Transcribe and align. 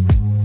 you 0.00 0.39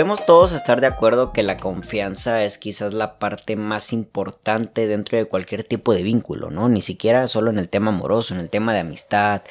podemos 0.00 0.24
todos 0.24 0.52
estar 0.52 0.80
de 0.80 0.86
acuerdo 0.86 1.30
que 1.30 1.42
la 1.42 1.58
confianza 1.58 2.42
es 2.42 2.56
quizás 2.56 2.94
la 2.94 3.18
parte 3.18 3.56
más 3.56 3.92
importante 3.92 4.86
dentro 4.86 5.18
de 5.18 5.26
cualquier 5.26 5.62
tipo 5.62 5.92
de 5.92 6.02
vínculo, 6.02 6.50
¿no? 6.50 6.70
Ni 6.70 6.80
siquiera 6.80 7.28
solo 7.28 7.50
en 7.50 7.58
el 7.58 7.68
tema 7.68 7.90
amoroso, 7.90 8.32
en 8.32 8.40
el 8.40 8.48
tema 8.48 8.72
de 8.72 8.78
amistad, 8.78 9.42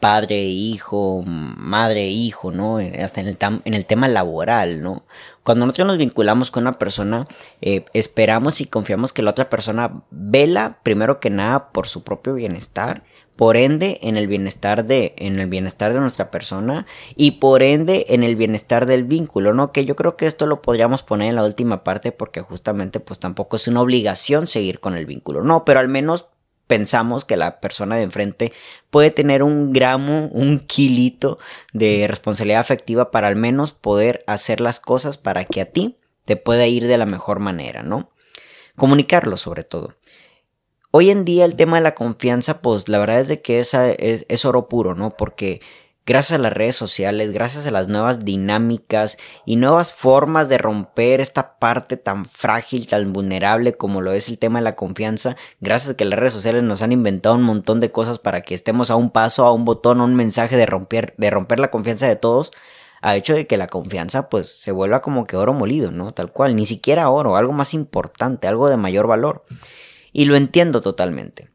padre, 0.00 0.42
hijo, 0.42 1.22
madre, 1.24 2.08
hijo, 2.08 2.50
¿no? 2.50 2.78
Hasta 2.78 3.20
en 3.20 3.28
el, 3.28 3.36
en 3.40 3.74
el 3.74 3.86
tema 3.86 4.08
laboral, 4.08 4.82
¿no? 4.82 5.04
Cuando 5.44 5.66
nosotros 5.66 5.86
nos 5.86 5.98
vinculamos 5.98 6.50
con 6.50 6.64
una 6.64 6.80
persona, 6.80 7.28
eh, 7.60 7.84
esperamos 7.92 8.60
y 8.60 8.66
confiamos 8.66 9.12
que 9.12 9.22
la 9.22 9.30
otra 9.30 9.48
persona 9.48 10.02
vela 10.10 10.80
primero 10.82 11.20
que 11.20 11.30
nada 11.30 11.70
por 11.70 11.86
su 11.86 12.02
propio 12.02 12.34
bienestar 12.34 13.04
por 13.36 13.56
ende 13.56 13.98
en 14.02 14.16
el 14.16 14.26
bienestar 14.26 14.84
de 14.84 15.14
en 15.16 15.38
el 15.38 15.48
bienestar 15.48 15.92
de 15.92 16.00
nuestra 16.00 16.30
persona 16.30 16.86
y 17.16 17.32
por 17.32 17.62
ende 17.62 18.04
en 18.08 18.22
el 18.22 18.36
bienestar 18.36 18.86
del 18.86 19.04
vínculo, 19.04 19.54
¿no? 19.54 19.72
Que 19.72 19.84
yo 19.84 19.96
creo 19.96 20.16
que 20.16 20.26
esto 20.26 20.46
lo 20.46 20.62
podríamos 20.62 21.02
poner 21.02 21.30
en 21.30 21.36
la 21.36 21.44
última 21.44 21.84
parte 21.84 22.12
porque 22.12 22.40
justamente 22.40 23.00
pues 23.00 23.18
tampoco 23.18 23.56
es 23.56 23.68
una 23.68 23.80
obligación 23.80 24.46
seguir 24.46 24.80
con 24.80 24.96
el 24.96 25.06
vínculo, 25.06 25.42
no, 25.42 25.64
pero 25.64 25.80
al 25.80 25.88
menos 25.88 26.26
pensamos 26.66 27.24
que 27.24 27.36
la 27.36 27.60
persona 27.60 27.96
de 27.96 28.02
enfrente 28.02 28.52
puede 28.90 29.10
tener 29.10 29.42
un 29.42 29.72
gramo, 29.72 30.28
un 30.28 30.58
kilito 30.58 31.38
de 31.72 32.06
responsabilidad 32.08 32.60
afectiva 32.60 33.10
para 33.10 33.28
al 33.28 33.36
menos 33.36 33.72
poder 33.72 34.24
hacer 34.26 34.60
las 34.60 34.80
cosas 34.80 35.18
para 35.18 35.44
que 35.44 35.60
a 35.60 35.66
ti 35.66 35.96
te 36.24 36.36
pueda 36.36 36.66
ir 36.66 36.86
de 36.86 36.96
la 36.96 37.06
mejor 37.06 37.40
manera, 37.40 37.82
¿no? 37.82 38.08
Comunicarlo 38.76 39.36
sobre 39.36 39.64
todo. 39.64 39.96
Hoy 40.94 41.08
en 41.08 41.24
día 41.24 41.46
el 41.46 41.56
tema 41.56 41.78
de 41.78 41.82
la 41.82 41.94
confianza, 41.94 42.60
pues 42.60 42.90
la 42.90 42.98
verdad 42.98 43.18
es 43.18 43.26
de 43.26 43.40
que 43.40 43.60
esa 43.60 43.90
es, 43.90 44.44
oro 44.44 44.68
puro, 44.68 44.94
¿no? 44.94 45.08
Porque 45.08 45.62
gracias 46.04 46.38
a 46.38 46.42
las 46.42 46.52
redes 46.52 46.76
sociales, 46.76 47.32
gracias 47.32 47.66
a 47.66 47.70
las 47.70 47.88
nuevas 47.88 48.26
dinámicas 48.26 49.16
y 49.46 49.56
nuevas 49.56 49.94
formas 49.94 50.50
de 50.50 50.58
romper 50.58 51.22
esta 51.22 51.58
parte 51.58 51.96
tan 51.96 52.26
frágil, 52.26 52.88
tan 52.88 53.10
vulnerable 53.14 53.72
como 53.72 54.02
lo 54.02 54.12
es 54.12 54.28
el 54.28 54.36
tema 54.38 54.58
de 54.58 54.64
la 54.64 54.74
confianza, 54.74 55.34
gracias 55.62 55.94
a 55.94 55.96
que 55.96 56.04
las 56.04 56.18
redes 56.18 56.34
sociales 56.34 56.62
nos 56.62 56.82
han 56.82 56.92
inventado 56.92 57.36
un 57.36 57.44
montón 57.44 57.80
de 57.80 57.90
cosas 57.90 58.18
para 58.18 58.42
que 58.42 58.54
estemos 58.54 58.90
a 58.90 58.96
un 58.96 59.08
paso, 59.08 59.46
a 59.46 59.52
un 59.54 59.64
botón, 59.64 59.98
a 59.98 60.04
un 60.04 60.14
mensaje 60.14 60.58
de 60.58 60.66
romper, 60.66 61.14
de 61.16 61.30
romper 61.30 61.58
la 61.58 61.70
confianza 61.70 62.06
de 62.06 62.16
todos, 62.16 62.52
ha 63.00 63.16
hecho 63.16 63.32
de 63.34 63.46
que 63.46 63.56
la 63.56 63.68
confianza 63.68 64.28
pues 64.28 64.60
se 64.60 64.72
vuelva 64.72 65.00
como 65.00 65.24
que 65.24 65.38
oro 65.38 65.54
molido, 65.54 65.90
¿no? 65.90 66.10
Tal 66.10 66.32
cual, 66.32 66.54
ni 66.54 66.66
siquiera 66.66 67.08
oro, 67.08 67.36
algo 67.36 67.54
más 67.54 67.72
importante, 67.72 68.46
algo 68.46 68.68
de 68.68 68.76
mayor 68.76 69.06
valor 69.06 69.46
y 70.12 70.26
lo 70.26 70.36
entiendo 70.36 70.80
totalmente. 70.80 71.48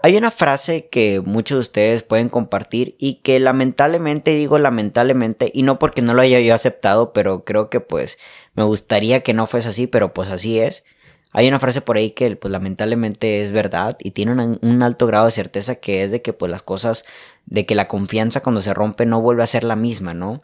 Hay 0.00 0.16
una 0.16 0.30
frase 0.30 0.88
que 0.88 1.20
muchos 1.20 1.56
de 1.56 1.60
ustedes 1.60 2.02
pueden 2.04 2.28
compartir 2.28 2.94
y 2.98 3.14
que 3.14 3.40
lamentablemente 3.40 4.30
digo 4.34 4.58
lamentablemente 4.58 5.50
y 5.52 5.62
no 5.62 5.80
porque 5.80 6.02
no 6.02 6.14
lo 6.14 6.22
haya 6.22 6.38
yo 6.38 6.54
aceptado, 6.54 7.12
pero 7.12 7.44
creo 7.44 7.68
que 7.68 7.80
pues 7.80 8.18
me 8.54 8.62
gustaría 8.62 9.22
que 9.22 9.34
no 9.34 9.48
fuese 9.48 9.70
así, 9.70 9.88
pero 9.88 10.14
pues 10.14 10.30
así 10.30 10.60
es. 10.60 10.84
Hay 11.32 11.48
una 11.48 11.58
frase 11.58 11.80
por 11.80 11.96
ahí 11.96 12.12
que 12.12 12.36
pues 12.36 12.52
lamentablemente 12.52 13.42
es 13.42 13.52
verdad 13.52 13.96
y 14.00 14.12
tiene 14.12 14.32
un, 14.32 14.82
alto 14.82 15.06
grado 15.06 15.26
de 15.26 15.32
certeza 15.32 15.74
que 15.74 16.04
es 16.04 16.10
de 16.10 16.22
que 16.22 16.32
pues 16.32 16.50
las 16.50 16.62
cosas, 16.62 17.04
de 17.46 17.66
que 17.66 17.74
la 17.74 17.88
confianza 17.88 18.40
cuando 18.40 18.62
se 18.62 18.74
rompe 18.74 19.04
no 19.04 19.20
vuelve 19.20 19.42
a 19.42 19.48
ser 19.48 19.64
la 19.64 19.76
misma, 19.76 20.14
¿no? 20.14 20.42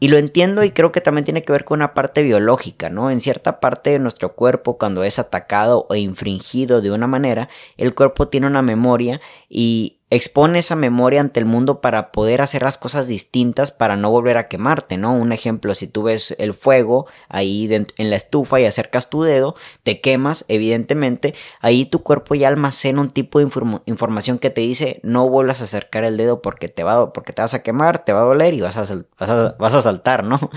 Y 0.00 0.08
lo 0.08 0.16
entiendo 0.16 0.64
y 0.64 0.70
creo 0.70 0.92
que 0.92 1.02
también 1.02 1.26
tiene 1.26 1.42
que 1.42 1.52
ver 1.52 1.66
con 1.66 1.78
una 1.78 1.92
parte 1.92 2.22
biológica, 2.22 2.88
¿no? 2.88 3.10
En 3.10 3.20
cierta 3.20 3.60
parte 3.60 3.90
de 3.90 3.98
nuestro 3.98 4.34
cuerpo, 4.34 4.78
cuando 4.78 5.04
es 5.04 5.18
atacado 5.18 5.86
o 5.90 5.94
infringido 5.94 6.80
de 6.80 6.90
una 6.90 7.06
manera, 7.06 7.50
el 7.76 7.94
cuerpo 7.94 8.26
tiene 8.26 8.46
una 8.46 8.62
memoria 8.62 9.20
y 9.50 9.99
expone 10.10 10.58
esa 10.58 10.74
memoria 10.74 11.20
ante 11.20 11.38
el 11.38 11.46
mundo 11.46 11.80
para 11.80 12.10
poder 12.10 12.42
hacer 12.42 12.62
las 12.62 12.78
cosas 12.78 13.06
distintas 13.06 13.70
para 13.70 13.96
no 13.96 14.10
volver 14.10 14.36
a 14.36 14.48
quemarte, 14.48 14.98
¿no? 14.98 15.14
Un 15.14 15.32
ejemplo, 15.32 15.74
si 15.74 15.86
tú 15.86 16.02
ves 16.02 16.34
el 16.38 16.52
fuego 16.52 17.06
ahí 17.28 17.72
en 17.72 18.10
la 18.10 18.16
estufa 18.16 18.60
y 18.60 18.66
acercas 18.66 19.08
tu 19.08 19.22
dedo, 19.22 19.54
te 19.84 20.00
quemas, 20.00 20.44
evidentemente, 20.48 21.34
ahí 21.60 21.86
tu 21.86 22.02
cuerpo 22.02 22.34
ya 22.34 22.48
almacena 22.48 23.00
un 23.00 23.10
tipo 23.10 23.38
de 23.38 23.48
información 23.86 24.38
que 24.38 24.50
te 24.50 24.60
dice 24.60 25.00
no 25.04 25.28
vuelvas 25.28 25.60
a 25.60 25.64
acercar 25.64 26.04
el 26.04 26.16
dedo 26.16 26.42
porque 26.42 26.68
te, 26.68 26.82
va, 26.82 27.12
porque 27.12 27.32
te 27.32 27.42
vas 27.42 27.54
a 27.54 27.62
quemar, 27.62 28.04
te 28.04 28.12
va 28.12 28.22
a 28.22 28.24
doler 28.24 28.54
y 28.54 28.60
vas 28.60 28.76
a, 28.76 29.54
vas 29.58 29.74
a 29.74 29.82
saltar, 29.82 30.24
¿no? 30.24 30.50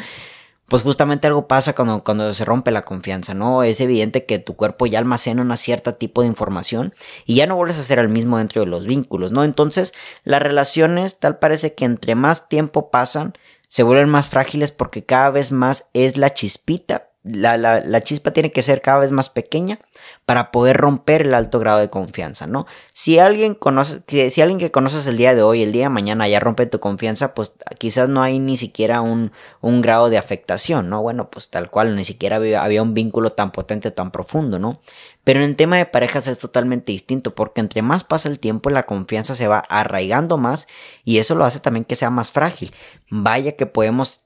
Pues 0.68 0.82
justamente 0.82 1.28
algo 1.28 1.48
pasa 1.48 1.76
cuando, 1.76 2.04
cuando 2.04 2.34
se 2.34 2.46
rompe 2.46 2.72
la 2.72 2.84
confianza, 2.84 3.34
¿no? 3.34 3.64
Es 3.64 3.82
evidente 3.82 4.26
que 4.26 4.40
tu 4.40 4.56
cuerpo 4.56 4.86
ya 4.86 5.00
almacena 5.00 5.42
una 5.42 5.58
cierta 5.58 5.94
tipo 5.94 6.22
de 6.22 6.28
información 6.28 6.94
y 7.26 7.36
ya 7.36 7.46
no 7.48 7.56
vuelves 7.56 7.80
a 7.80 7.84
ser 7.84 8.00
el 8.00 8.10
mismo 8.10 8.38
dentro 8.38 8.62
de 8.62 8.68
los 8.68 8.86
vínculos, 8.86 9.32
¿no? 9.32 9.44
Entonces, 9.44 9.94
las 10.24 10.42
relaciones 10.42 11.20
tal 11.20 11.38
parece 11.38 11.74
que 11.74 11.86
entre 11.86 12.16
más 12.16 12.48
tiempo 12.50 12.90
pasan, 12.90 13.34
se 13.68 13.84
vuelven 13.84 14.10
más 14.10 14.30
frágiles 14.30 14.72
porque 14.72 15.04
cada 15.04 15.30
vez 15.30 15.52
más 15.52 15.90
es 15.94 16.18
la 16.18 16.34
chispita 16.34 17.10
la, 17.24 17.58
la, 17.58 17.80
la, 17.80 18.02
chispa 18.02 18.32
tiene 18.32 18.52
que 18.52 18.62
ser 18.62 18.82
cada 18.82 19.00
vez 19.00 19.12
más 19.12 19.30
pequeña 19.30 19.80
para 20.26 20.52
poder 20.52 20.78
romper 20.78 21.24
el 21.24 21.34
alto 21.34 21.60
grado 21.60 21.80
de 21.80 21.90
confianza, 21.90 22.48
¿no? 22.48 22.66
Si 22.94 23.20
alguien 23.20 23.56
conoce, 23.56 24.02
si 24.08 24.42
alguien 24.42 24.58
que 24.58 24.72
conoces 24.72 25.06
el 25.08 25.18
día 25.18 25.36
de 25.36 25.42
hoy, 25.42 25.64
el 25.64 25.74
día 25.74 25.84
de 25.84 25.90
mañana 25.90 26.28
ya 26.30 26.40
rompe 26.40 26.66
tu 26.66 26.80
confianza, 26.80 27.34
pues 27.34 27.54
quizás 27.78 28.08
no 28.08 28.22
hay 28.22 28.40
ni 28.40 28.56
siquiera 28.56 29.02
un, 29.02 29.34
un 29.60 29.82
grado 29.82 30.10
de 30.10 30.18
afectación, 30.18 30.90
¿no? 30.90 31.02
Bueno, 31.02 31.30
pues 31.30 31.50
tal 31.50 31.70
cual, 31.70 31.96
ni 31.96 32.06
siquiera 32.06 32.38
había, 32.38 32.64
había, 32.64 32.82
un 32.82 32.94
vínculo 32.94 33.32
tan 33.32 33.52
potente, 33.52 33.92
tan 33.92 34.12
profundo, 34.12 34.60
¿no? 34.60 34.80
Pero 35.26 35.42
en 35.42 35.50
el 35.50 35.56
tema 35.58 35.78
de 35.78 35.86
parejas 35.86 36.28
es 36.28 36.40
totalmente 36.40 36.94
distinto, 36.94 37.36
porque 37.36 37.60
entre 37.60 37.82
más 37.82 38.06
pasa 38.06 38.30
el 38.30 38.40
tiempo, 38.40 38.70
la 38.70 38.84
confianza 38.84 39.36
se 39.36 39.48
va 39.48 39.60
arraigando 39.60 40.38
más 40.38 40.68
y 41.04 41.18
eso 41.18 41.36
lo 41.36 41.44
hace 41.44 41.60
también 41.60 41.86
que 41.86 41.96
sea 41.98 42.10
más 42.10 42.32
frágil. 42.32 42.74
Vaya 43.10 43.54
que 43.54 43.66
podemos 43.66 44.23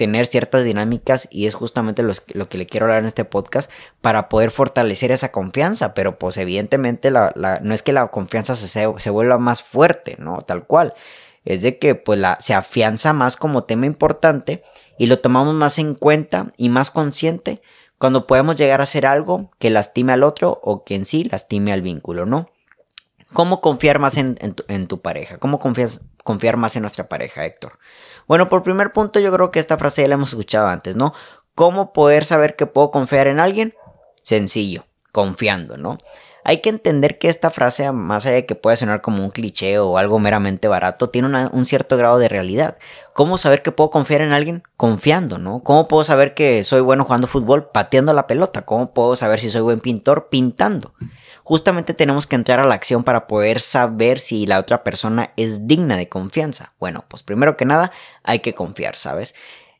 tener 0.00 0.24
ciertas 0.24 0.64
dinámicas 0.64 1.28
y 1.30 1.46
es 1.46 1.54
justamente 1.54 2.02
lo, 2.02 2.48
que 2.48 2.56
le 2.56 2.64
quiero 2.64 2.86
hablar 2.86 3.00
en 3.00 3.04
este 3.04 3.26
podcast 3.26 3.70
para 4.00 4.30
poder 4.30 4.50
fortalecer 4.50 5.12
esa 5.12 5.30
confianza, 5.30 5.92
pero 5.92 6.18
pues 6.18 6.38
evidentemente 6.38 7.10
la, 7.10 7.34
no 7.60 7.74
es 7.74 7.82
que 7.82 7.92
la 7.92 8.06
confianza 8.06 8.56
se, 8.56 8.66
se, 8.66 9.10
vuelva 9.10 9.36
más 9.36 9.62
fuerte, 9.62 10.16
¿no? 10.18 10.38
Tal 10.38 10.64
cual. 10.64 10.94
Es 11.44 11.60
de 11.60 11.78
que 11.78 11.94
pues 11.94 12.18
la, 12.18 12.38
se 12.40 12.54
afianza 12.54 13.12
más 13.12 13.36
como 13.36 13.64
tema 13.64 13.84
importante 13.84 14.62
y 14.98 15.04
lo 15.04 15.18
tomamos 15.18 15.54
más 15.54 15.78
en 15.78 15.94
cuenta 15.94 16.46
y 16.56 16.70
más 16.70 16.90
consciente 16.90 17.60
cuando 17.98 18.26
podemos 18.26 18.56
llegar 18.56 18.80
a 18.80 18.84
hacer 18.84 19.04
algo 19.04 19.50
que 19.58 19.68
lastime 19.68 20.14
al 20.14 20.22
otro 20.22 20.60
o 20.62 20.82
que 20.82 20.94
en 20.94 21.04
sí 21.04 21.24
lastime 21.24 21.74
al 21.74 21.82
vínculo, 21.82 22.24
¿no? 22.24 22.48
¿Cómo 23.34 23.60
confiar 23.60 23.98
más 23.98 24.16
en, 24.16 24.34
tu, 24.88 25.00
pareja? 25.00 25.38
¿Cómo 25.38 25.58
confías, 25.60 26.00
confiar 26.24 26.56
más 26.56 26.74
en 26.74 26.82
nuestra 26.82 27.08
pareja, 27.08 27.44
Héctor? 27.44 27.78
Bueno, 28.30 28.48
por 28.48 28.62
primer 28.62 28.92
punto 28.92 29.18
yo 29.18 29.32
creo 29.32 29.50
que 29.50 29.58
esta 29.58 29.76
frase 29.76 30.02
ya 30.02 30.08
la 30.08 30.14
hemos 30.14 30.28
escuchado 30.28 30.68
antes, 30.68 30.94
¿no? 30.94 31.12
¿Cómo 31.56 31.92
poder 31.92 32.24
saber 32.24 32.54
que 32.54 32.64
puedo 32.64 32.92
confiar 32.92 33.26
en 33.26 33.40
alguien? 33.40 33.74
Sencillo, 34.22 34.84
confiando, 35.10 35.76
¿no? 35.76 35.98
Hay 36.44 36.58
que 36.58 36.68
entender 36.68 37.18
que 37.18 37.28
esta 37.28 37.50
frase, 37.50 37.90
más 37.90 38.26
allá 38.26 38.36
de 38.36 38.46
que 38.46 38.54
pueda 38.54 38.76
sonar 38.76 39.00
como 39.00 39.24
un 39.24 39.30
cliché 39.30 39.80
o 39.80 39.98
algo 39.98 40.20
meramente 40.20 40.68
barato, 40.68 41.10
tiene 41.10 41.48
un 41.48 41.64
cierto 41.64 41.96
grado 41.96 42.20
de 42.20 42.28
realidad. 42.28 42.78
¿Cómo 43.14 43.36
saber 43.36 43.62
que 43.62 43.72
puedo 43.72 43.90
confiar 43.90 44.20
en 44.20 44.32
alguien? 44.32 44.62
Confiando, 44.76 45.38
¿no? 45.38 45.64
¿Cómo 45.64 45.88
puedo 45.88 46.04
saber 46.04 46.32
que 46.34 46.62
soy 46.62 46.82
bueno 46.82 47.04
jugando 47.04 47.26
fútbol? 47.26 47.68
Pateando 47.72 48.12
la 48.12 48.28
pelota. 48.28 48.62
¿Cómo 48.62 48.94
puedo 48.94 49.16
saber 49.16 49.40
si 49.40 49.50
soy 49.50 49.62
buen 49.62 49.80
pintor? 49.80 50.28
Pintando 50.30 50.94
justamente 51.50 51.94
tenemos 51.94 52.28
que 52.28 52.36
entrar 52.36 52.60
a 52.60 52.64
la 52.64 52.76
acción 52.76 53.02
para 53.02 53.26
poder 53.26 53.58
saber 53.58 54.20
si 54.20 54.46
la 54.46 54.60
otra 54.60 54.84
persona 54.84 55.32
es 55.36 55.66
digna 55.66 55.96
de 55.96 56.08
confianza. 56.08 56.74
Bueno, 56.78 57.04
pues 57.08 57.24
primero 57.24 57.56
que 57.56 57.64
nada 57.64 57.90
hay 58.22 58.38
que 58.38 58.54
confiar, 58.54 58.94
¿sabes? 58.94 59.34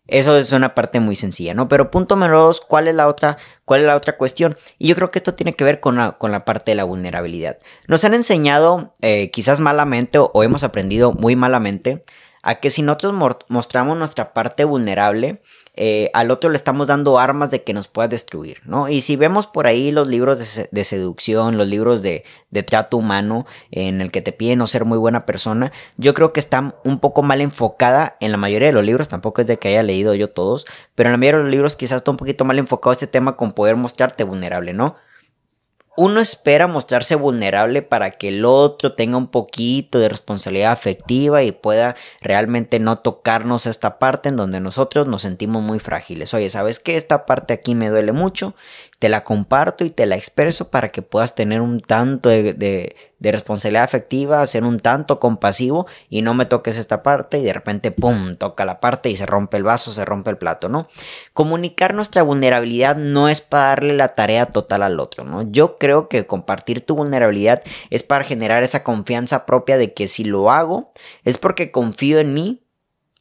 Eso 0.09 0.37
es 0.37 0.51
una 0.51 0.75
parte 0.75 0.99
muy 0.99 1.15
sencilla, 1.15 1.55
¿no? 1.55 1.69
Pero 1.69 1.93
punto 1.93 2.17
número 2.17 2.43
dos, 2.43 2.61
¿cuál 2.61 2.89
es 2.89 2.97
la 2.97 3.07
otra, 3.07 3.37
cuál 3.65 3.83
es 3.83 3.87
la 3.87 3.95
otra 3.95 4.17
cuestión? 4.17 4.57
Y 4.79 4.89
yo 4.89 4.97
creo 4.97 5.13
que 5.13 5.21
esto 5.21 5.35
tiene 5.35 5.55
que 5.55 5.63
ver 5.63 5.79
con 5.79 5.95
la, 5.95 6.19
con 6.19 6.33
la 6.33 6.45
parte 6.45 6.73
de 6.73 6.75
la 6.75 6.83
vulnerabilidad. 6.83 7.59
Nos 7.87 8.03
han 8.03 8.15
enseñado, 8.15 8.93
eh, 9.01 9.31
quizás 9.31 9.61
malamente, 9.61 10.19
o 10.19 10.43
hemos 10.43 10.65
aprendido 10.65 11.13
muy 11.13 11.37
malamente, 11.37 12.03
a 12.43 12.57
que 12.57 12.71
si 12.71 12.83
nosotros 12.83 13.15
mostramos 13.49 13.99
nuestra 13.99 14.33
parte 14.33 14.65
vulnerable, 14.65 15.41
eh, 15.75 16.11
al 16.15 16.31
otro 16.31 16.51
le 16.51 16.57
estamos 16.57 16.89
dando 16.89 17.19
armas 17.19 17.51
de 17.51 17.63
que 17.63 17.73
nos 17.73 17.89
pueda 17.89 18.09
destruir, 18.09 18.59
¿no? 18.65 18.89
Y 18.89 19.03
si 19.03 19.17
vemos 19.17 19.47
por 19.47 19.67
ahí 19.67 19.93
los 19.93 20.09
libros 20.09 20.39
de, 20.71 20.85
seducción, 20.85 21.57
los 21.57 21.67
libros 21.67 22.03
de, 22.03 22.25
trato 22.67 22.97
humano, 22.97 23.47
en 23.71 24.01
el 24.01 24.11
que 24.11 24.23
te 24.23 24.33
piden 24.33 24.59
no 24.59 24.67
ser 24.67 24.85
muy 24.85 24.99
buena 24.99 25.27
persona, 25.27 25.73
yo 25.97 26.15
creo 26.15 26.33
que 26.33 26.41
está 26.41 26.75
un 26.85 26.99
poco 26.99 27.23
mal 27.23 27.41
enfocada 27.41 28.17
en 28.21 28.31
la 28.33 28.37
mayoría 28.37 28.69
de 28.69 28.73
los 28.73 28.85
libros, 28.85 29.09
tampoco 29.09 29.41
es 29.41 29.47
de 29.47 29.59
que 29.59 29.69
haya 29.69 29.83
leído 29.83 30.15
yo 30.15 30.29
todos, 30.29 30.67
pero 30.95 31.09
en 31.09 31.13
la 31.13 31.19
mayoría 31.19 31.39
de 31.39 31.45
los 31.45 31.53
libros 31.53 31.77
quizás 31.77 31.99
está 31.99 32.11
un 32.11 32.17
poquito 32.17 32.45
mal 32.45 32.59
enfocado 32.59 32.93
este 32.93 33.07
tema 33.07 33.37
con 33.37 33.53
poder 33.53 33.77
mostrarte 33.77 34.25
vulnerable, 34.25 34.73
¿no? 34.73 34.97
Uno 35.97 36.21
espera 36.21 36.67
mostrarse 36.67 37.15
vulnerable 37.15 37.83
para 37.83 38.13
que 38.13 38.29
el 38.29 38.45
otro 38.45 38.95
tenga 38.95 39.17
un 39.17 39.27
poquito 39.27 39.99
de 39.99 40.09
responsabilidad 40.09 40.73
afectiva 40.73 41.43
y 41.43 41.53
pueda 41.53 41.97
realmente 42.21 42.79
no 42.79 42.99
tocarnos 42.99 43.67
esta 43.67 43.99
parte 43.99 44.29
en 44.29 44.37
donde 44.37 44.61
nosotros 44.61 45.07
nos 45.09 45.23
sentimos 45.23 45.63
muy 45.63 45.79
frágiles. 45.79 46.33
Oye, 46.33 46.49
¿sabes 46.49 46.79
qué? 46.79 46.97
Esta 46.97 47.27
parte 47.27 47.53
aquí 47.53 47.75
me 47.75 47.91
duele 47.91 48.13
mucho 48.13 48.55
te 49.01 49.09
la 49.09 49.25
comparto 49.25 49.83
y 49.87 49.91
te 49.91 50.05
la 50.05 50.15
expreso 50.15 50.71
para 50.71 50.91
que 50.91 51.01
puedas 51.01 51.35
tener 51.35 51.63
un 51.63 51.81
tanto 51.81 52.29
de, 52.29 52.95
responsabilidad 53.19 53.85
afectiva, 53.85 54.45
ser 54.45 54.63
un 54.63 54.79
tanto 54.79 55.19
compasivo 55.19 55.87
y 56.11 56.21
no 56.21 56.35
me 56.35 56.45
toques 56.45 56.77
esta 56.77 57.03
parte 57.03 57.39
y 57.39 57.43
de 57.43 57.55
repente, 57.55 57.93
¡pum!, 57.93 58.35
toca 58.35 58.67
la 58.67 58.79
parte 58.79 59.09
y 59.09 59.17
se 59.17 59.25
rompe 59.25 59.57
el 59.57 59.63
vaso, 59.63 59.91
se 59.91 60.05
rompe 60.05 60.29
el 60.29 60.37
plato, 60.37 60.69
¿no? 60.69 60.87
Comunicar 61.33 61.95
nuestra 61.95 62.23
vulnerabilidad 62.23 62.95
no 62.95 63.31
es 63.31 63.41
para 63.41 63.69
darle 63.69 63.95
la 63.95 64.09
tarea 64.09 64.47
total 64.47 64.83
al 64.83 65.01
otro, 65.01 65.25
¿no? 65.25 65.51
Yo 65.51 65.79
creo 65.79 66.09
que 66.09 66.27
compartir 66.27 66.85
tu 66.85 66.95
vulnerabilidad 66.95 67.63
es 67.89 68.03
para 68.03 68.25
generar 68.25 68.63
esa 68.63 68.85
confianza 68.85 69.47
propia 69.47 69.79
de 69.79 69.95
que 69.95 70.09
si 70.09 70.25
lo 70.25 70.51
hago 70.51 70.93
es 71.25 71.39
porque 71.39 71.71
confío 71.71 72.19
en 72.19 72.35
mí 72.35 72.63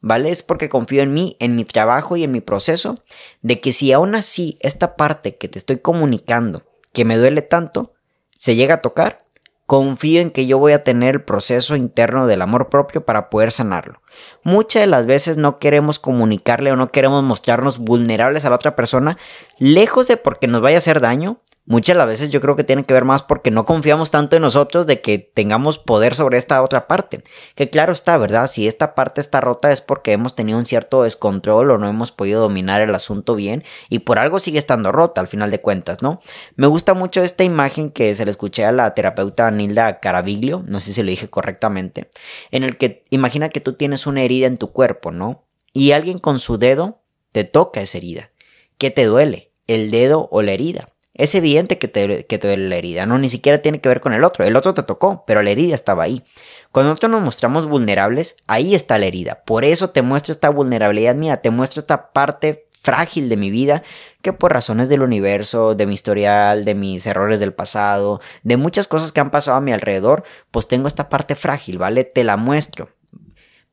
¿vale? 0.00 0.30
Es 0.30 0.42
porque 0.42 0.68
confío 0.68 1.02
en 1.02 1.14
mí, 1.14 1.36
en 1.40 1.56
mi 1.56 1.64
trabajo 1.64 2.16
y 2.16 2.24
en 2.24 2.32
mi 2.32 2.40
proceso, 2.40 2.96
de 3.42 3.60
que 3.60 3.72
si 3.72 3.92
aún 3.92 4.14
así 4.14 4.58
esta 4.60 4.96
parte 4.96 5.36
que 5.36 5.48
te 5.48 5.58
estoy 5.58 5.78
comunicando, 5.78 6.64
que 6.92 7.04
me 7.04 7.16
duele 7.16 7.42
tanto, 7.42 7.94
se 8.36 8.56
llega 8.56 8.76
a 8.76 8.80
tocar, 8.80 9.24
confío 9.66 10.20
en 10.20 10.32
que 10.32 10.46
yo 10.46 10.58
voy 10.58 10.72
a 10.72 10.82
tener 10.82 11.14
el 11.14 11.22
proceso 11.22 11.76
interno 11.76 12.26
del 12.26 12.42
amor 12.42 12.70
propio 12.70 13.04
para 13.04 13.30
poder 13.30 13.52
sanarlo. 13.52 14.02
Muchas 14.42 14.82
de 14.82 14.88
las 14.88 15.06
veces 15.06 15.36
no 15.36 15.60
queremos 15.60 16.00
comunicarle 16.00 16.72
o 16.72 16.76
no 16.76 16.88
queremos 16.88 17.22
mostrarnos 17.22 17.78
vulnerables 17.78 18.44
a 18.44 18.50
la 18.50 18.56
otra 18.56 18.74
persona, 18.74 19.16
lejos 19.58 20.08
de 20.08 20.16
porque 20.16 20.48
nos 20.48 20.60
vaya 20.60 20.76
a 20.76 20.78
hacer 20.78 21.00
daño, 21.00 21.40
muchas 21.70 21.94
de 21.94 21.98
las 21.98 22.08
veces 22.08 22.30
yo 22.30 22.40
creo 22.40 22.56
que 22.56 22.64
tiene 22.64 22.82
que 22.82 22.92
ver 22.92 23.04
más 23.04 23.22
porque 23.22 23.52
no 23.52 23.64
confiamos 23.64 24.10
tanto 24.10 24.34
en 24.34 24.42
nosotros 24.42 24.88
de 24.88 25.00
que 25.00 25.18
tengamos 25.18 25.78
poder 25.78 26.16
sobre 26.16 26.36
esta 26.36 26.60
otra 26.62 26.88
parte. 26.88 27.22
Que 27.54 27.70
claro 27.70 27.92
está, 27.92 28.18
¿verdad? 28.18 28.48
Si 28.48 28.66
esta 28.66 28.96
parte 28.96 29.20
está 29.20 29.40
rota 29.40 29.70
es 29.70 29.80
porque 29.80 30.10
hemos 30.10 30.34
tenido 30.34 30.58
un 30.58 30.66
cierto 30.66 31.04
descontrol 31.04 31.70
o 31.70 31.78
no 31.78 31.86
hemos 31.86 32.10
podido 32.10 32.40
dominar 32.40 32.80
el 32.80 32.92
asunto 32.92 33.36
bien 33.36 33.62
y 33.88 34.00
por 34.00 34.18
algo 34.18 34.40
sigue 34.40 34.58
estando 34.58 34.90
rota 34.90 35.20
al 35.20 35.28
final 35.28 35.52
de 35.52 35.60
cuentas, 35.60 36.02
¿no? 36.02 36.20
Me 36.56 36.66
gusta 36.66 36.92
mucho 36.92 37.22
esta 37.22 37.44
imagen 37.44 37.90
que 37.90 38.16
se 38.16 38.24
le 38.24 38.32
escuché 38.32 38.64
a 38.64 38.72
la 38.72 38.92
terapeuta 38.92 39.48
Nilda 39.52 40.00
Caraviglio, 40.00 40.64
no 40.66 40.80
sé 40.80 40.92
si 40.92 41.04
lo 41.04 41.10
dije 41.10 41.30
correctamente, 41.30 42.10
en 42.50 42.64
el 42.64 42.78
que 42.78 43.04
imagina 43.10 43.48
que 43.48 43.60
tú 43.60 43.74
tienes 43.74 44.08
una 44.08 44.22
herida 44.22 44.48
en 44.48 44.58
tu 44.58 44.72
cuerpo, 44.72 45.12
¿no? 45.12 45.44
Y 45.72 45.92
alguien 45.92 46.18
con 46.18 46.40
su 46.40 46.58
dedo 46.58 47.00
te 47.30 47.44
toca 47.44 47.80
esa 47.80 47.98
herida. 47.98 48.30
¿Qué 48.76 48.90
te 48.90 49.04
duele? 49.04 49.52
¿El 49.68 49.92
dedo 49.92 50.28
o 50.32 50.42
la 50.42 50.50
herida? 50.50 50.88
Es 51.20 51.34
evidente 51.34 51.76
que 51.76 51.86
te, 51.86 52.24
que 52.24 52.38
te 52.38 52.48
duele 52.48 52.70
la 52.70 52.76
herida, 52.76 53.04
no 53.04 53.18
ni 53.18 53.28
siquiera 53.28 53.58
tiene 53.58 53.82
que 53.82 53.90
ver 53.90 54.00
con 54.00 54.14
el 54.14 54.24
otro. 54.24 54.42
El 54.42 54.56
otro 54.56 54.72
te 54.72 54.82
tocó, 54.82 55.22
pero 55.26 55.42
la 55.42 55.50
herida 55.50 55.74
estaba 55.74 56.02
ahí. 56.02 56.24
Cuando 56.72 56.90
nosotros 56.90 57.12
nos 57.12 57.20
mostramos 57.20 57.66
vulnerables, 57.66 58.36
ahí 58.46 58.74
está 58.74 58.98
la 58.98 59.04
herida. 59.04 59.42
Por 59.44 59.66
eso 59.66 59.90
te 59.90 60.00
muestro 60.00 60.32
esta 60.32 60.48
vulnerabilidad 60.48 61.14
mía, 61.14 61.42
te 61.42 61.50
muestro 61.50 61.80
esta 61.80 62.12
parte 62.12 62.68
frágil 62.80 63.28
de 63.28 63.36
mi 63.36 63.50
vida 63.50 63.82
que 64.22 64.32
por 64.32 64.54
razones 64.54 64.88
del 64.88 65.02
universo, 65.02 65.74
de 65.74 65.84
mi 65.84 65.92
historial, 65.92 66.64
de 66.64 66.74
mis 66.74 67.06
errores 67.06 67.38
del 67.38 67.52
pasado, 67.52 68.22
de 68.42 68.56
muchas 68.56 68.88
cosas 68.88 69.12
que 69.12 69.20
han 69.20 69.30
pasado 69.30 69.58
a 69.58 69.60
mi 69.60 69.72
alrededor, 69.72 70.22
pues 70.50 70.68
tengo 70.68 70.88
esta 70.88 71.10
parte 71.10 71.34
frágil, 71.34 71.76
¿vale? 71.76 72.04
Te 72.04 72.24
la 72.24 72.38
muestro. 72.38 72.88